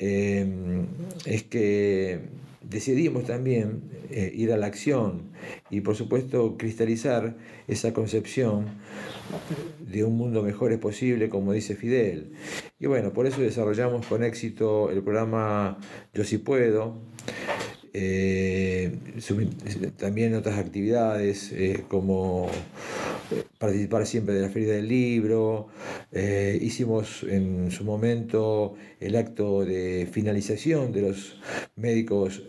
Em, 0.00 0.86
es 1.26 1.42
que 1.42 2.20
decidimos 2.62 3.24
también 3.24 3.82
eh, 4.10 4.30
ir 4.32 4.52
a 4.52 4.56
la 4.56 4.66
acción 4.66 5.32
y 5.70 5.80
por 5.80 5.96
supuesto 5.96 6.56
cristalizar 6.56 7.36
esa 7.66 7.92
concepción 7.92 8.66
de 9.80 10.04
un 10.04 10.16
mundo 10.16 10.44
mejor 10.44 10.72
es 10.72 10.78
posible, 10.78 11.28
como 11.28 11.52
dice 11.52 11.74
Fidel. 11.74 12.30
Y 12.78 12.86
bueno, 12.86 13.12
por 13.12 13.26
eso 13.26 13.40
desarrollamos 13.40 14.06
con 14.06 14.22
éxito 14.22 14.90
el 14.92 15.02
programa 15.02 15.78
Yo 16.14 16.22
sí 16.22 16.38
puedo, 16.38 17.00
eh, 17.92 18.96
también 19.96 20.36
otras 20.36 20.58
actividades 20.58 21.50
eh, 21.52 21.84
como 21.88 22.48
participar 23.58 24.06
siempre 24.06 24.34
de 24.34 24.42
la 24.42 24.48
Feria 24.48 24.72
del 24.72 24.88
Libro, 24.88 25.68
eh, 26.12 26.58
hicimos 26.60 27.22
en 27.24 27.70
su 27.70 27.84
momento 27.84 28.74
el 29.00 29.16
acto 29.16 29.64
de 29.64 30.08
finalización 30.10 30.92
de 30.92 31.02
los 31.02 31.40
médicos 31.76 32.42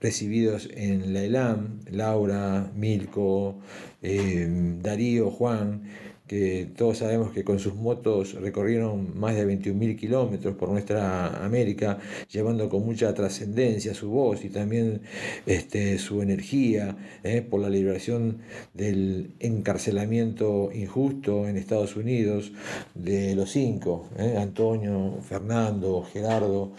recibidos 0.00 0.68
en 0.72 1.12
la 1.12 1.24
ELAM, 1.24 1.80
Laura, 1.90 2.70
Milko, 2.74 3.58
eh, 4.02 4.46
Darío, 4.80 5.30
Juan, 5.30 5.82
que 6.28 6.68
todos 6.76 6.98
sabemos 6.98 7.32
que 7.32 7.42
con 7.42 7.58
sus 7.58 7.74
motos 7.74 8.34
recorrieron 8.34 9.18
más 9.18 9.34
de 9.34 9.46
21.000 9.46 9.96
kilómetros 9.96 10.54
por 10.54 10.68
nuestra 10.68 11.44
América, 11.44 11.98
llevando 12.30 12.68
con 12.68 12.84
mucha 12.84 13.12
trascendencia 13.14 13.94
su 13.94 14.10
voz 14.10 14.44
y 14.44 14.50
también 14.50 15.00
este, 15.46 15.98
su 15.98 16.22
energía 16.22 16.96
eh, 17.24 17.42
por 17.42 17.60
la 17.60 17.70
liberación 17.70 18.38
del 18.74 19.32
encarcelamiento 19.40 20.70
injusto 20.72 21.48
en 21.48 21.56
Estados 21.56 21.96
Unidos 21.96 22.52
de 22.94 23.34
los 23.34 23.50
cinco, 23.50 24.08
eh, 24.18 24.36
Antonio, 24.38 25.18
Fernando, 25.26 26.06
Gerardo, 26.12 26.72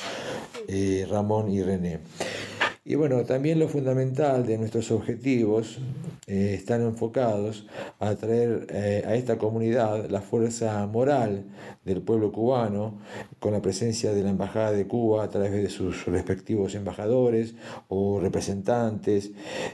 eh, 0.68 1.08
Ramón 1.10 1.52
y 1.52 1.64
René. 1.64 2.00
Y 2.90 2.96
bueno, 2.96 3.24
también 3.24 3.60
lo 3.60 3.68
fundamental 3.68 4.48
de 4.48 4.58
nuestros 4.58 4.90
objetivos 4.90 5.78
eh, 6.26 6.56
están 6.56 6.82
enfocados 6.82 7.68
a 8.00 8.16
traer 8.16 8.66
eh, 8.72 9.04
a 9.06 9.14
esta 9.14 9.38
comunidad 9.38 10.10
la 10.10 10.22
fuerza 10.22 10.88
moral 10.88 11.46
del 11.86 12.02
pueblo 12.02 12.32
cubano, 12.32 13.00
con 13.38 13.54
la 13.54 13.62
presencia 13.62 14.12
de 14.12 14.24
la 14.24 14.32
Embajada 14.32 14.72
de 14.72 14.88
Cuba 14.88 15.24
a 15.24 15.30
través 15.30 15.52
de 15.52 15.70
sus 15.70 16.08
respectivos 16.08 16.74
embajadores 16.74 17.54
o 17.90 18.20
representantes. 18.20 19.34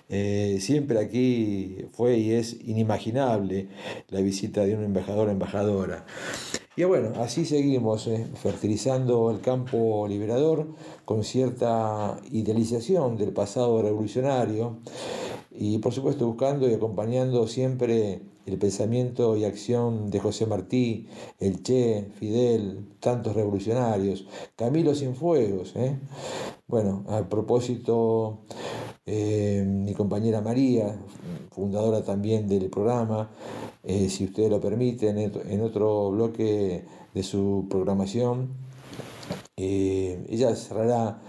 Eh, 0.10 0.58
siempre 0.60 1.00
aquí 1.00 1.86
fue 1.94 2.18
y 2.18 2.34
es 2.34 2.66
inimaginable 2.66 3.70
la 4.10 4.20
visita 4.20 4.66
de 4.66 4.76
un 4.76 4.84
embajador 4.84 5.30
o 5.30 5.32
embajadora. 5.32 6.06
Y 6.78 6.84
bueno, 6.84 7.14
así 7.22 7.46
seguimos 7.46 8.06
eh, 8.08 8.28
fertilizando 8.36 9.32
el 9.32 9.40
campo 9.40 10.06
liberador 10.10 10.68
con 11.06 11.24
cierta 11.24 12.20
idealización 12.32 13.16
del 13.16 13.32
pasado 13.32 13.82
revolucionario 13.82 14.80
y 15.52 15.78
por 15.78 15.94
supuesto 15.94 16.28
buscando 16.28 16.70
y 16.70 16.74
acompañando 16.74 17.48
siempre 17.48 18.20
el 18.46 18.58
pensamiento 18.58 19.38
y 19.38 19.46
acción 19.46 20.12
de 20.12 20.20
José 20.20 20.48
Martí, 20.48 21.08
el 21.40 21.64
Che, 21.64 22.10
Fidel, 22.20 22.86
tantos 23.00 23.36
revolucionarios, 23.36 24.28
Camilo 24.58 24.94
Cienfuegos. 24.94 25.78
¿eh? 25.78 25.98
Bueno, 26.68 27.06
a 27.08 27.24
propósito, 27.30 28.40
eh, 29.06 29.64
mi 29.66 29.94
compañera 29.94 30.42
María, 30.42 31.00
fundadora 31.52 32.04
también 32.04 32.50
del 32.50 32.70
programa, 32.70 33.32
eh, 33.86 34.10
si 34.10 34.26
ustedes 34.26 34.50
lo 34.50 34.60
permiten, 34.60 35.18
en 35.18 35.62
otro 35.62 36.12
bloque 36.12 36.86
de 37.14 37.24
su 37.24 37.68
programación, 37.70 38.50
ella 39.56 40.56
cerrará 40.56 41.20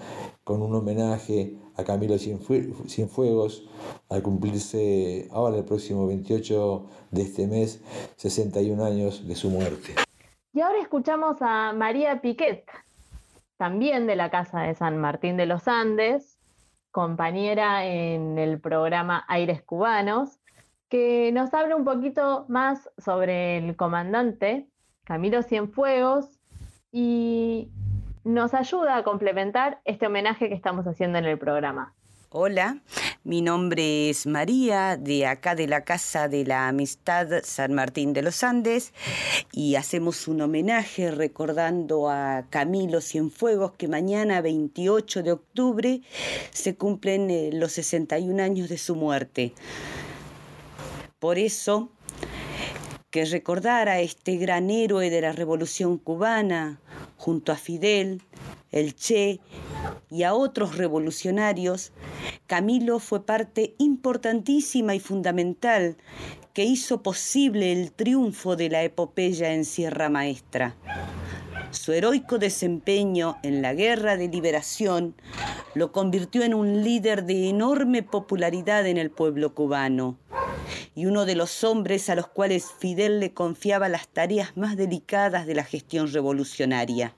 con 0.42 0.62
un 0.62 0.74
homenaje 0.74 1.56
a 1.76 1.84
Camilo 1.84 2.16
Cienfuegos 2.18 3.68
al 4.08 4.22
cumplirse 4.22 5.28
ahora 5.32 5.56
el 5.56 5.64
próximo 5.64 6.06
28 6.06 6.86
de 7.10 7.22
este 7.22 7.46
mes 7.46 7.82
61 8.16 8.84
años 8.84 9.26
de 9.26 9.34
su 9.34 9.50
muerte. 9.50 9.94
Y 10.52 10.60
ahora 10.60 10.80
escuchamos 10.80 11.38
a 11.40 11.72
María 11.72 12.20
Piquet, 12.22 12.64
también 13.58 14.06
de 14.06 14.16
la 14.16 14.30
Casa 14.30 14.60
de 14.60 14.74
San 14.74 14.98
Martín 14.98 15.36
de 15.36 15.46
los 15.46 15.68
Andes, 15.68 16.38
compañera 16.90 17.84
en 17.84 18.38
el 18.38 18.58
programa 18.58 19.24
Aires 19.28 19.62
Cubanos, 19.62 20.35
que 20.88 21.30
nos 21.32 21.52
habla 21.54 21.76
un 21.76 21.84
poquito 21.84 22.44
más 22.48 22.90
sobre 22.98 23.58
el 23.58 23.76
comandante 23.76 24.68
Camilo 25.04 25.42
Cienfuegos 25.42 26.38
y 26.92 27.70
nos 28.24 28.54
ayuda 28.54 28.96
a 28.96 29.04
complementar 29.04 29.80
este 29.84 30.06
homenaje 30.06 30.48
que 30.48 30.54
estamos 30.54 30.86
haciendo 30.86 31.18
en 31.18 31.26
el 31.26 31.38
programa. 31.38 31.94
Hola, 32.30 32.82
mi 33.22 33.40
nombre 33.40 34.10
es 34.10 34.26
María, 34.26 34.96
de 34.96 35.26
acá 35.26 35.54
de 35.54 35.68
la 35.68 35.84
Casa 35.84 36.28
de 36.28 36.44
la 36.44 36.68
Amistad 36.68 37.28
San 37.44 37.72
Martín 37.72 38.12
de 38.12 38.22
los 38.22 38.42
Andes, 38.42 38.92
y 39.52 39.76
hacemos 39.76 40.26
un 40.26 40.40
homenaje 40.42 41.12
recordando 41.12 42.10
a 42.10 42.46
Camilo 42.50 43.00
Cienfuegos, 43.00 43.72
que 43.72 43.88
mañana, 43.88 44.40
28 44.40 45.22
de 45.22 45.32
octubre, 45.32 46.02
se 46.50 46.76
cumplen 46.76 47.30
eh, 47.30 47.50
los 47.52 47.72
61 47.72 48.42
años 48.42 48.68
de 48.68 48.78
su 48.78 48.96
muerte. 48.96 49.54
Por 51.18 51.38
eso, 51.38 51.88
que 53.10 53.24
recordar 53.24 53.88
a 53.88 54.00
este 54.00 54.36
gran 54.36 54.68
héroe 54.68 55.08
de 55.08 55.22
la 55.22 55.32
Revolución 55.32 55.96
cubana, 55.96 56.78
junto 57.16 57.52
a 57.52 57.56
Fidel, 57.56 58.20
el 58.70 58.94
Che 58.94 59.40
y 60.10 60.24
a 60.24 60.34
otros 60.34 60.76
revolucionarios, 60.76 61.92
Camilo 62.46 62.98
fue 62.98 63.24
parte 63.24 63.74
importantísima 63.78 64.94
y 64.94 65.00
fundamental 65.00 65.96
que 66.52 66.64
hizo 66.64 67.02
posible 67.02 67.72
el 67.72 67.92
triunfo 67.92 68.54
de 68.54 68.68
la 68.68 68.82
epopeya 68.82 69.54
en 69.54 69.64
Sierra 69.64 70.10
Maestra. 70.10 70.76
Su 71.70 71.92
heroico 71.92 72.36
desempeño 72.38 73.38
en 73.42 73.62
la 73.62 73.72
guerra 73.72 74.18
de 74.18 74.28
liberación 74.28 75.14
lo 75.74 75.92
convirtió 75.92 76.42
en 76.42 76.52
un 76.52 76.84
líder 76.84 77.24
de 77.24 77.48
enorme 77.48 78.02
popularidad 78.02 78.86
en 78.86 78.98
el 78.98 79.10
pueblo 79.10 79.54
cubano 79.54 80.18
y 80.94 81.06
uno 81.06 81.24
de 81.24 81.34
los 81.34 81.64
hombres 81.64 82.08
a 82.10 82.14
los 82.14 82.28
cuales 82.28 82.66
Fidel 82.78 83.20
le 83.20 83.32
confiaba 83.32 83.88
las 83.88 84.08
tareas 84.08 84.56
más 84.56 84.76
delicadas 84.76 85.46
de 85.46 85.54
la 85.54 85.64
gestión 85.64 86.12
revolucionaria. 86.12 87.14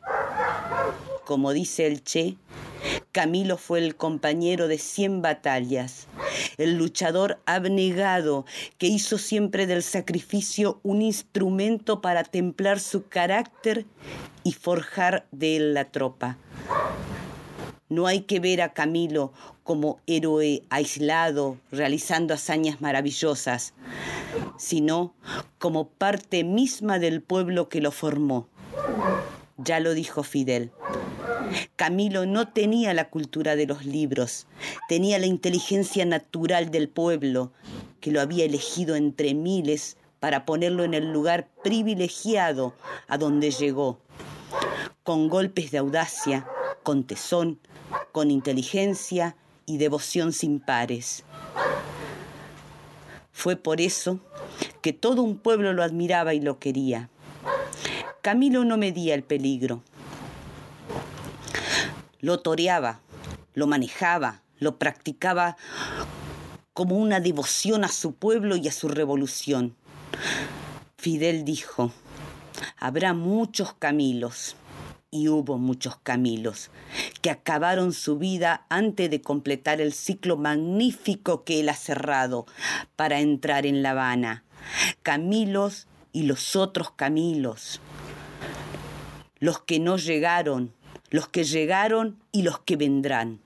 Como 1.24 1.52
dice 1.52 1.86
el 1.86 2.02
Che, 2.02 2.36
Camilo 3.12 3.56
fue 3.56 3.80
el 3.80 3.96
compañero 3.96 4.68
de 4.68 4.78
cien 4.78 5.22
batallas, 5.22 6.06
el 6.56 6.76
luchador 6.78 7.38
abnegado 7.46 8.46
que 8.78 8.86
hizo 8.86 9.18
siempre 9.18 9.66
del 9.66 9.82
sacrificio 9.82 10.80
un 10.82 11.02
instrumento 11.02 12.00
para 12.00 12.24
templar 12.24 12.80
su 12.80 13.08
carácter 13.08 13.86
y 14.44 14.52
forjar 14.52 15.26
de 15.32 15.56
él 15.56 15.74
la 15.74 15.86
tropa. 15.86 16.38
No 17.88 18.06
hay 18.06 18.20
que 18.20 18.38
ver 18.38 18.60
a 18.60 18.74
Camilo 18.74 19.32
como 19.62 19.98
héroe 20.06 20.62
aislado, 20.68 21.56
realizando 21.70 22.34
hazañas 22.34 22.80
maravillosas, 22.80 23.72
sino 24.58 25.14
como 25.58 25.88
parte 25.88 26.44
misma 26.44 26.98
del 26.98 27.22
pueblo 27.22 27.68
que 27.68 27.80
lo 27.80 27.90
formó. 27.90 28.46
Ya 29.56 29.80
lo 29.80 29.94
dijo 29.94 30.22
Fidel. 30.22 30.70
Camilo 31.76 32.26
no 32.26 32.48
tenía 32.48 32.92
la 32.92 33.08
cultura 33.08 33.56
de 33.56 33.66
los 33.66 33.86
libros, 33.86 34.46
tenía 34.88 35.18
la 35.18 35.26
inteligencia 35.26 36.04
natural 36.04 36.70
del 36.70 36.90
pueblo, 36.90 37.52
que 38.00 38.10
lo 38.10 38.20
había 38.20 38.44
elegido 38.44 38.96
entre 38.96 39.32
miles 39.32 39.96
para 40.20 40.44
ponerlo 40.44 40.84
en 40.84 40.94
el 40.94 41.10
lugar 41.10 41.48
privilegiado 41.62 42.74
a 43.06 43.16
donde 43.16 43.50
llegó, 43.50 43.98
con 45.02 45.28
golpes 45.28 45.70
de 45.70 45.78
audacia, 45.78 46.46
con 46.88 47.04
tesón, 47.04 47.60
con 48.12 48.30
inteligencia 48.30 49.36
y 49.66 49.76
devoción 49.76 50.32
sin 50.32 50.58
pares. 50.58 51.22
Fue 53.30 53.56
por 53.56 53.82
eso 53.82 54.20
que 54.80 54.94
todo 54.94 55.20
un 55.22 55.36
pueblo 55.36 55.74
lo 55.74 55.82
admiraba 55.82 56.32
y 56.32 56.40
lo 56.40 56.58
quería. 56.58 57.10
Camilo 58.22 58.64
no 58.64 58.78
medía 58.78 59.14
el 59.14 59.22
peligro. 59.22 59.82
lo 62.20 62.40
toreaba, 62.40 63.00
lo 63.52 63.66
manejaba, 63.66 64.40
lo 64.58 64.78
practicaba 64.78 65.58
como 66.72 66.96
una 66.96 67.20
devoción 67.20 67.84
a 67.84 67.88
su 67.88 68.14
pueblo 68.14 68.56
y 68.56 68.66
a 68.66 68.72
su 68.72 68.88
revolución. 68.88 69.76
Fidel 70.96 71.44
dijo, 71.44 71.92
habrá 72.78 73.12
muchos 73.12 73.74
Camilos, 73.74 74.56
y 75.10 75.28
hubo 75.28 75.58
muchos 75.58 75.96
Camilos, 76.02 76.70
que 77.22 77.30
acabaron 77.30 77.92
su 77.92 78.18
vida 78.18 78.66
antes 78.68 79.10
de 79.10 79.20
completar 79.20 79.80
el 79.80 79.92
ciclo 79.92 80.36
magnífico 80.36 81.44
que 81.44 81.60
él 81.60 81.68
ha 81.68 81.76
cerrado 81.76 82.46
para 82.96 83.20
entrar 83.20 83.66
en 83.66 83.82
La 83.82 83.90
Habana. 83.90 84.44
Camilos 85.02 85.86
y 86.12 86.24
los 86.24 86.56
otros 86.56 86.90
Camilos, 86.90 87.80
los 89.38 89.60
que 89.60 89.78
no 89.78 89.96
llegaron, 89.96 90.74
los 91.10 91.28
que 91.28 91.44
llegaron 91.44 92.18
y 92.32 92.42
los 92.42 92.58
que 92.60 92.76
vendrán. 92.76 93.40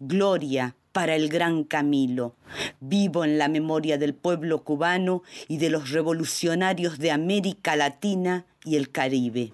Gloria 0.00 0.74
para 0.92 1.16
el 1.16 1.28
gran 1.28 1.64
Camilo, 1.64 2.34
vivo 2.80 3.24
en 3.24 3.38
la 3.38 3.48
memoria 3.48 3.98
del 3.98 4.14
pueblo 4.14 4.62
cubano 4.62 5.22
y 5.48 5.56
de 5.56 5.70
los 5.70 5.90
revolucionarios 5.90 6.98
de 6.98 7.10
América 7.10 7.76
Latina 7.76 8.44
y 8.64 8.76
el 8.76 8.90
Caribe. 8.90 9.52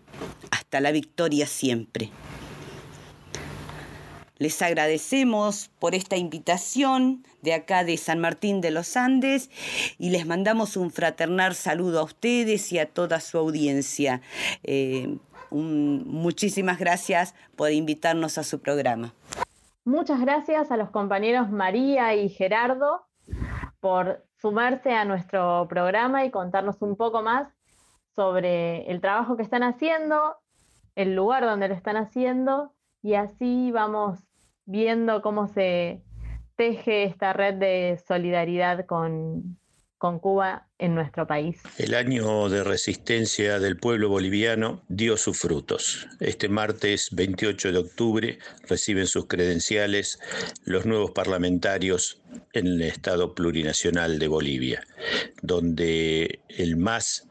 Hasta 0.50 0.80
la 0.80 0.92
victoria 0.92 1.46
siempre. 1.46 2.10
Les 4.38 4.62
agradecemos 4.62 5.70
por 5.80 5.96
esta 5.96 6.16
invitación 6.16 7.24
de 7.42 7.54
acá 7.54 7.82
de 7.82 7.96
San 7.96 8.20
Martín 8.20 8.60
de 8.60 8.70
los 8.70 8.96
Andes 8.96 9.50
y 9.98 10.10
les 10.10 10.26
mandamos 10.26 10.76
un 10.76 10.92
fraternal 10.92 11.56
saludo 11.56 12.00
a 12.00 12.04
ustedes 12.04 12.72
y 12.72 12.78
a 12.78 12.86
toda 12.86 13.18
su 13.18 13.36
audiencia. 13.36 14.20
Eh, 14.62 15.18
muchísimas 15.50 16.78
gracias 16.78 17.34
por 17.56 17.72
invitarnos 17.72 18.38
a 18.38 18.44
su 18.44 18.60
programa. 18.60 19.12
Muchas 19.84 20.20
gracias 20.20 20.70
a 20.70 20.76
los 20.76 20.90
compañeros 20.90 21.50
María 21.50 22.14
y 22.14 22.28
Gerardo 22.28 23.06
por 23.80 24.24
sumarse 24.40 24.92
a 24.92 25.04
nuestro 25.04 25.66
programa 25.68 26.24
y 26.24 26.30
contarnos 26.30 26.76
un 26.80 26.96
poco 26.96 27.22
más 27.22 27.48
sobre 28.18 28.90
el 28.90 29.00
trabajo 29.00 29.36
que 29.36 29.44
están 29.44 29.62
haciendo, 29.62 30.38
el 30.96 31.14
lugar 31.14 31.44
donde 31.44 31.68
lo 31.68 31.74
están 31.74 31.96
haciendo 31.96 32.74
y 33.00 33.14
así 33.14 33.70
vamos 33.70 34.18
viendo 34.64 35.22
cómo 35.22 35.46
se 35.46 36.02
teje 36.56 37.04
esta 37.04 37.32
red 37.32 37.54
de 37.54 37.96
solidaridad 38.08 38.86
con, 38.86 39.60
con 39.98 40.20
Cuba 40.20 40.68
en 40.78 40.94
nuestro 40.94 41.26
país. 41.26 41.60
El 41.76 41.94
año 41.94 42.48
de 42.48 42.64
resistencia 42.64 43.58
del 43.58 43.76
pueblo 43.76 44.08
boliviano 44.08 44.82
dio 44.88 45.16
sus 45.16 45.38
frutos. 45.38 46.08
Este 46.20 46.48
martes 46.48 47.08
28 47.12 47.72
de 47.72 47.78
octubre 47.78 48.38
reciben 48.68 49.06
sus 49.06 49.26
credenciales 49.26 50.20
los 50.64 50.86
nuevos 50.86 51.10
parlamentarios 51.10 52.22
en 52.52 52.68
el 52.68 52.82
Estado 52.82 53.34
plurinacional 53.34 54.18
de 54.18 54.28
Bolivia, 54.28 54.86
donde 55.42 56.40
el 56.48 56.76
MAS 56.76 57.26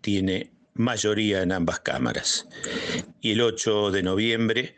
tiene 0.00 0.52
mayoría 0.74 1.42
en 1.42 1.52
ambas 1.52 1.80
cámaras. 1.80 2.48
Y 3.20 3.32
el 3.32 3.40
8 3.40 3.92
de 3.92 4.02
noviembre 4.02 4.76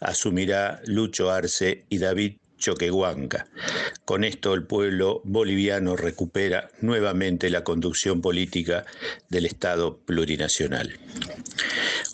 asumirá 0.00 0.80
Lucho 0.84 1.30
Arce 1.30 1.84
y 1.88 1.98
David 1.98 2.39
Choquehuanca. 2.60 3.48
Con 4.04 4.22
esto 4.22 4.54
el 4.54 4.62
pueblo 4.62 5.20
boliviano 5.24 5.96
recupera 5.96 6.70
nuevamente 6.80 7.50
la 7.50 7.64
conducción 7.64 8.20
política 8.20 8.86
del 9.28 9.46
Estado 9.46 9.98
plurinacional. 9.98 11.00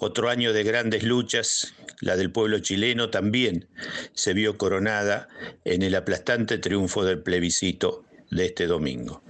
Otro 0.00 0.30
año 0.30 0.54
de 0.54 0.62
grandes 0.62 1.02
luchas, 1.02 1.74
la 2.00 2.16
del 2.16 2.30
pueblo 2.30 2.60
chileno 2.60 3.10
también 3.10 3.68
se 4.14 4.32
vio 4.32 4.56
coronada 4.56 5.28
en 5.64 5.82
el 5.82 5.94
aplastante 5.94 6.58
triunfo 6.58 7.04
del 7.04 7.22
plebiscito 7.22 8.04
de 8.30 8.46
este 8.46 8.66
domingo. 8.66 9.22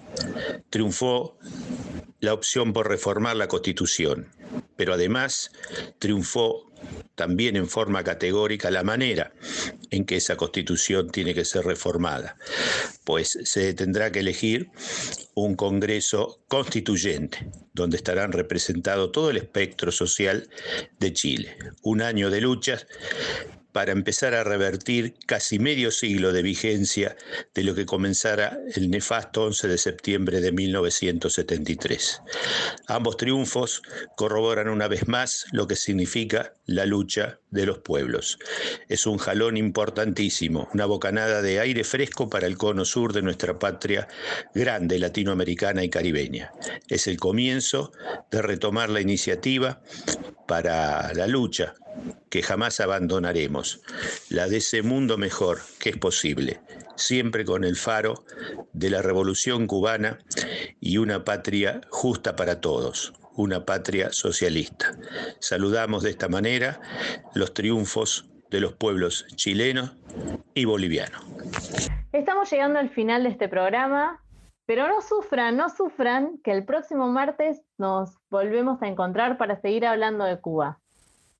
Triunfó 0.70 1.38
la 2.20 2.34
opción 2.34 2.72
por 2.72 2.88
reformar 2.88 3.36
la 3.36 3.48
Constitución, 3.48 4.28
pero 4.76 4.94
además 4.94 5.50
triunfó 5.98 6.65
también 7.14 7.56
en 7.56 7.68
forma 7.68 8.04
categórica 8.04 8.70
la 8.70 8.82
manera 8.82 9.32
en 9.90 10.04
que 10.04 10.16
esa 10.16 10.36
constitución 10.36 11.10
tiene 11.10 11.34
que 11.34 11.44
ser 11.44 11.64
reformada, 11.64 12.36
pues 13.04 13.38
se 13.44 13.74
tendrá 13.74 14.12
que 14.12 14.20
elegir 14.20 14.70
un 15.34 15.56
Congreso 15.56 16.42
constituyente, 16.48 17.50
donde 17.72 17.96
estarán 17.96 18.32
representados 18.32 19.12
todo 19.12 19.30
el 19.30 19.38
espectro 19.38 19.90
social 19.92 20.48
de 20.98 21.12
Chile. 21.12 21.56
Un 21.82 22.02
año 22.02 22.30
de 22.30 22.40
luchas 22.40 22.86
para 23.76 23.92
empezar 23.92 24.32
a 24.32 24.42
revertir 24.42 25.16
casi 25.26 25.58
medio 25.58 25.90
siglo 25.90 26.32
de 26.32 26.40
vigencia 26.40 27.14
de 27.54 27.62
lo 27.62 27.74
que 27.74 27.84
comenzara 27.84 28.58
el 28.74 28.88
nefasto 28.88 29.44
11 29.44 29.68
de 29.68 29.76
septiembre 29.76 30.40
de 30.40 30.50
1973. 30.50 32.22
Ambos 32.86 33.18
triunfos 33.18 33.82
corroboran 34.16 34.70
una 34.70 34.88
vez 34.88 35.08
más 35.08 35.44
lo 35.52 35.66
que 35.66 35.76
significa 35.76 36.54
la 36.64 36.86
lucha 36.86 37.38
de 37.50 37.66
los 37.66 37.80
pueblos. 37.80 38.38
Es 38.88 39.04
un 39.04 39.18
jalón 39.18 39.58
importantísimo, 39.58 40.70
una 40.72 40.86
bocanada 40.86 41.42
de 41.42 41.60
aire 41.60 41.84
fresco 41.84 42.30
para 42.30 42.46
el 42.46 42.56
cono 42.56 42.86
sur 42.86 43.12
de 43.12 43.20
nuestra 43.20 43.58
patria 43.58 44.08
grande 44.54 44.98
latinoamericana 44.98 45.84
y 45.84 45.90
caribeña. 45.90 46.50
Es 46.88 47.06
el 47.08 47.18
comienzo 47.18 47.92
de 48.30 48.40
retomar 48.40 48.88
la 48.88 49.02
iniciativa 49.02 49.82
para 50.46 51.12
la 51.14 51.26
lucha 51.26 51.74
que 52.30 52.42
jamás 52.42 52.80
abandonaremos, 52.80 53.80
la 54.28 54.48
de 54.48 54.58
ese 54.58 54.82
mundo 54.82 55.16
mejor 55.18 55.60
que 55.78 55.90
es 55.90 55.96
posible, 55.96 56.60
siempre 56.96 57.44
con 57.44 57.64
el 57.64 57.76
faro 57.76 58.24
de 58.72 58.90
la 58.90 59.02
revolución 59.02 59.66
cubana 59.66 60.18
y 60.80 60.98
una 60.98 61.24
patria 61.24 61.80
justa 61.90 62.36
para 62.36 62.60
todos, 62.60 63.12
una 63.34 63.64
patria 63.64 64.12
socialista. 64.12 64.96
Saludamos 65.40 66.02
de 66.02 66.10
esta 66.10 66.28
manera 66.28 66.80
los 67.34 67.54
triunfos 67.54 68.26
de 68.50 68.60
los 68.60 68.74
pueblos 68.74 69.26
chilenos 69.36 69.92
y 70.54 70.64
bolivianos. 70.64 71.22
Estamos 72.12 72.50
llegando 72.50 72.78
al 72.78 72.90
final 72.90 73.24
de 73.24 73.30
este 73.30 73.48
programa, 73.48 74.22
pero 74.66 74.88
no 74.88 75.00
sufran, 75.00 75.56
no 75.56 75.70
sufran 75.70 76.38
que 76.42 76.50
el 76.50 76.64
próximo 76.64 77.08
martes 77.08 77.62
nos 77.78 78.18
volvemos 78.28 78.82
a 78.82 78.88
encontrar 78.88 79.38
para 79.38 79.60
seguir 79.60 79.86
hablando 79.86 80.24
de 80.24 80.40
Cuba. 80.40 80.80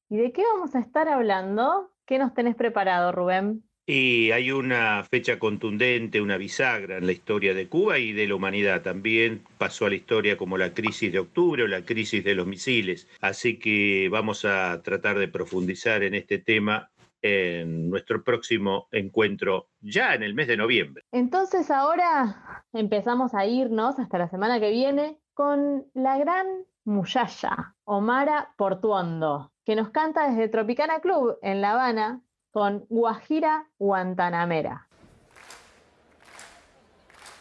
¿Y 0.09 0.17
de 0.17 0.33
qué 0.33 0.43
vamos 0.55 0.75
a 0.77 0.79
estar 0.79 1.09
hablando? 1.09 1.91
¿Qué 2.07 2.19
nos 2.19 2.33
tenés 2.33 2.55
preparado, 2.55 3.11
Rubén? 3.11 3.65
Y 3.89 4.33
hay 4.33 4.51
una 4.51 5.05
fecha 5.05 5.39
contundente, 5.39 6.21
una 6.21 6.37
bisagra 6.37 6.99
en 6.99 7.07
la 7.07 7.13
historia 7.13 7.55
de 7.55 7.69
Cuba 7.69 7.99
y 7.99 8.13
de 8.13 8.27
la 8.27 8.35
humanidad. 8.35 8.83
También 8.83 9.43
pasó 9.59 9.87
a 9.87 9.91
la 9.91 9.95
historia 9.95 10.37
como 10.37 10.59
la 10.59 10.75
crisis 10.75 11.13
de 11.13 11.21
octubre 11.21 11.63
o 11.63 11.69
la 11.69 11.83
crisis 11.83 12.25
de 12.25 12.35
los 12.35 12.49
misiles. 12.49 13.09
Así 13.21 13.59
que 13.59 14.09
vamos 14.11 14.45
a 14.45 14.83
tratar 14.83 15.19
de 15.19 15.29
profundizar 15.29 16.03
en 16.03 16.15
este 16.15 16.39
tema 16.39 16.91
en 17.23 17.91
nuestro 17.91 18.23
próximo 18.23 18.89
encuentro 18.93 19.69
ya 19.81 20.15
en 20.15 20.23
el 20.23 20.35
mes 20.35 20.49
de 20.49 20.57
noviembre. 20.57 21.05
Entonces 21.13 21.71
ahora 21.71 22.65
empezamos 22.73 23.35
a 23.35 23.47
irnos 23.47 23.99
hasta 23.99 24.19
la 24.19 24.29
semana 24.29 24.61
que 24.61 24.71
viene 24.71 25.19
con 25.35 25.87
la 25.95 26.19
gran 26.19 26.47
Muyaya, 26.85 27.75
Omara 27.85 28.55
Portuondo, 28.57 29.53
que 29.65 29.75
nos 29.75 29.91
canta 29.91 30.31
desde 30.31 30.49
Tropicana 30.49 31.01
Club 31.01 31.39
en 31.43 31.61
La 31.61 31.73
Habana 31.73 32.23
con 32.53 32.87
Guajira 32.89 33.69
Guantanamera. 33.79 34.87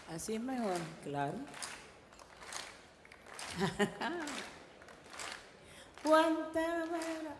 Así 0.09 0.35
es 0.35 0.41
mejor, 0.41 0.77
claro. 1.03 1.33
Guantanamera, 6.03 7.35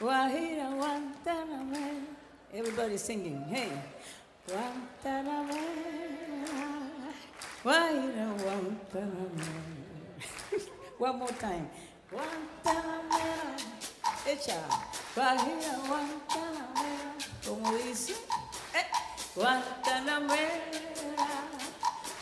Guajira 0.00 0.64
Guantanamera. 0.72 2.08
Everybody 2.54 2.96
singing, 2.96 3.44
hey. 3.52 3.70
Guantanamera, 4.48 5.60
Guajira 7.62 8.26
Guantanamera. 8.40 9.60
One 10.98 11.18
more 11.18 11.32
time. 11.38 11.68
Guantanamera, 12.10 13.56
echa, 14.26 14.56
Guajira, 15.14 15.72
Guantanamera, 15.86 17.12
como 17.44 17.76
dice, 17.76 18.14
eh, 18.74 18.86
Guantanamera, 19.36 20.64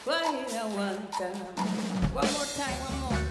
Guajira, 0.04 0.62
Guantanamera. 0.74 1.62
One 2.12 2.32
more 2.32 2.46
time, 2.58 2.78
one 2.90 2.98
more, 3.00 3.27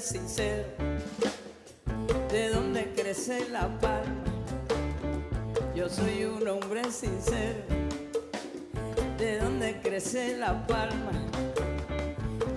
sincero, 0.00 0.64
de 2.30 2.48
donde 2.48 2.92
crece 2.94 3.48
la 3.50 3.68
palma. 3.80 4.24
Yo 5.74 5.88
soy 5.88 6.24
un 6.24 6.46
hombre 6.48 6.90
sincero, 6.90 7.58
de 9.18 9.38
donde 9.38 9.80
crece 9.80 10.36
la 10.36 10.66
palma. 10.66 11.12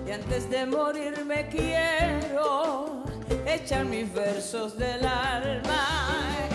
Y 0.08 0.12
antes 0.12 0.50
de 0.50 0.66
morir 0.66 1.26
me 1.26 1.48
quiero 1.50 3.04
echar 3.46 3.86
mis 3.86 4.12
versos 4.14 4.78
del 4.78 5.06
alma. 5.06 6.53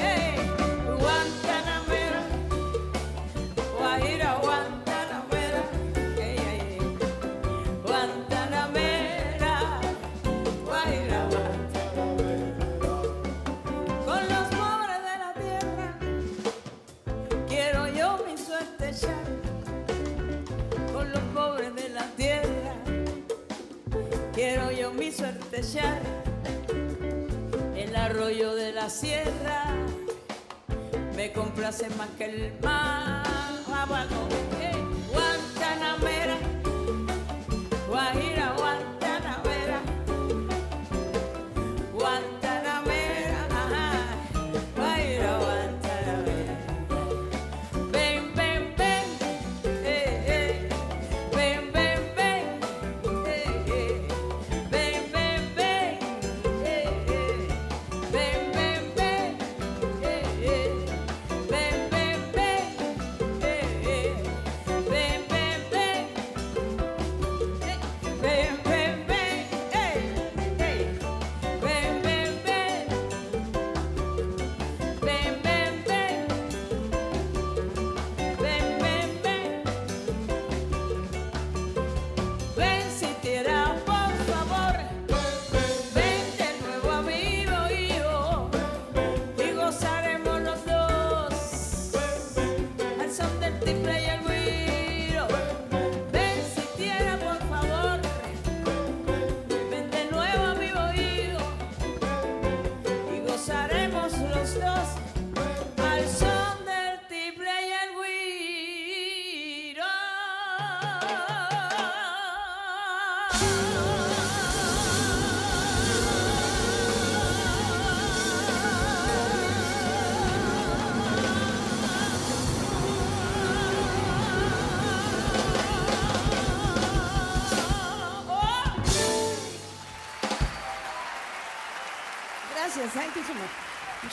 el 27.75 27.97
arroyo 27.97 28.55
de 28.55 28.71
la 28.71 28.89
sierra. 28.89 29.65
Me 31.17 31.33
complace 31.33 31.89
más 31.97 32.09
que 32.17 32.27
el 32.27 32.53
mar 32.63 33.25
abajo. 33.75 34.29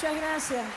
Muchas 0.06 0.22
gracias. 0.22 0.74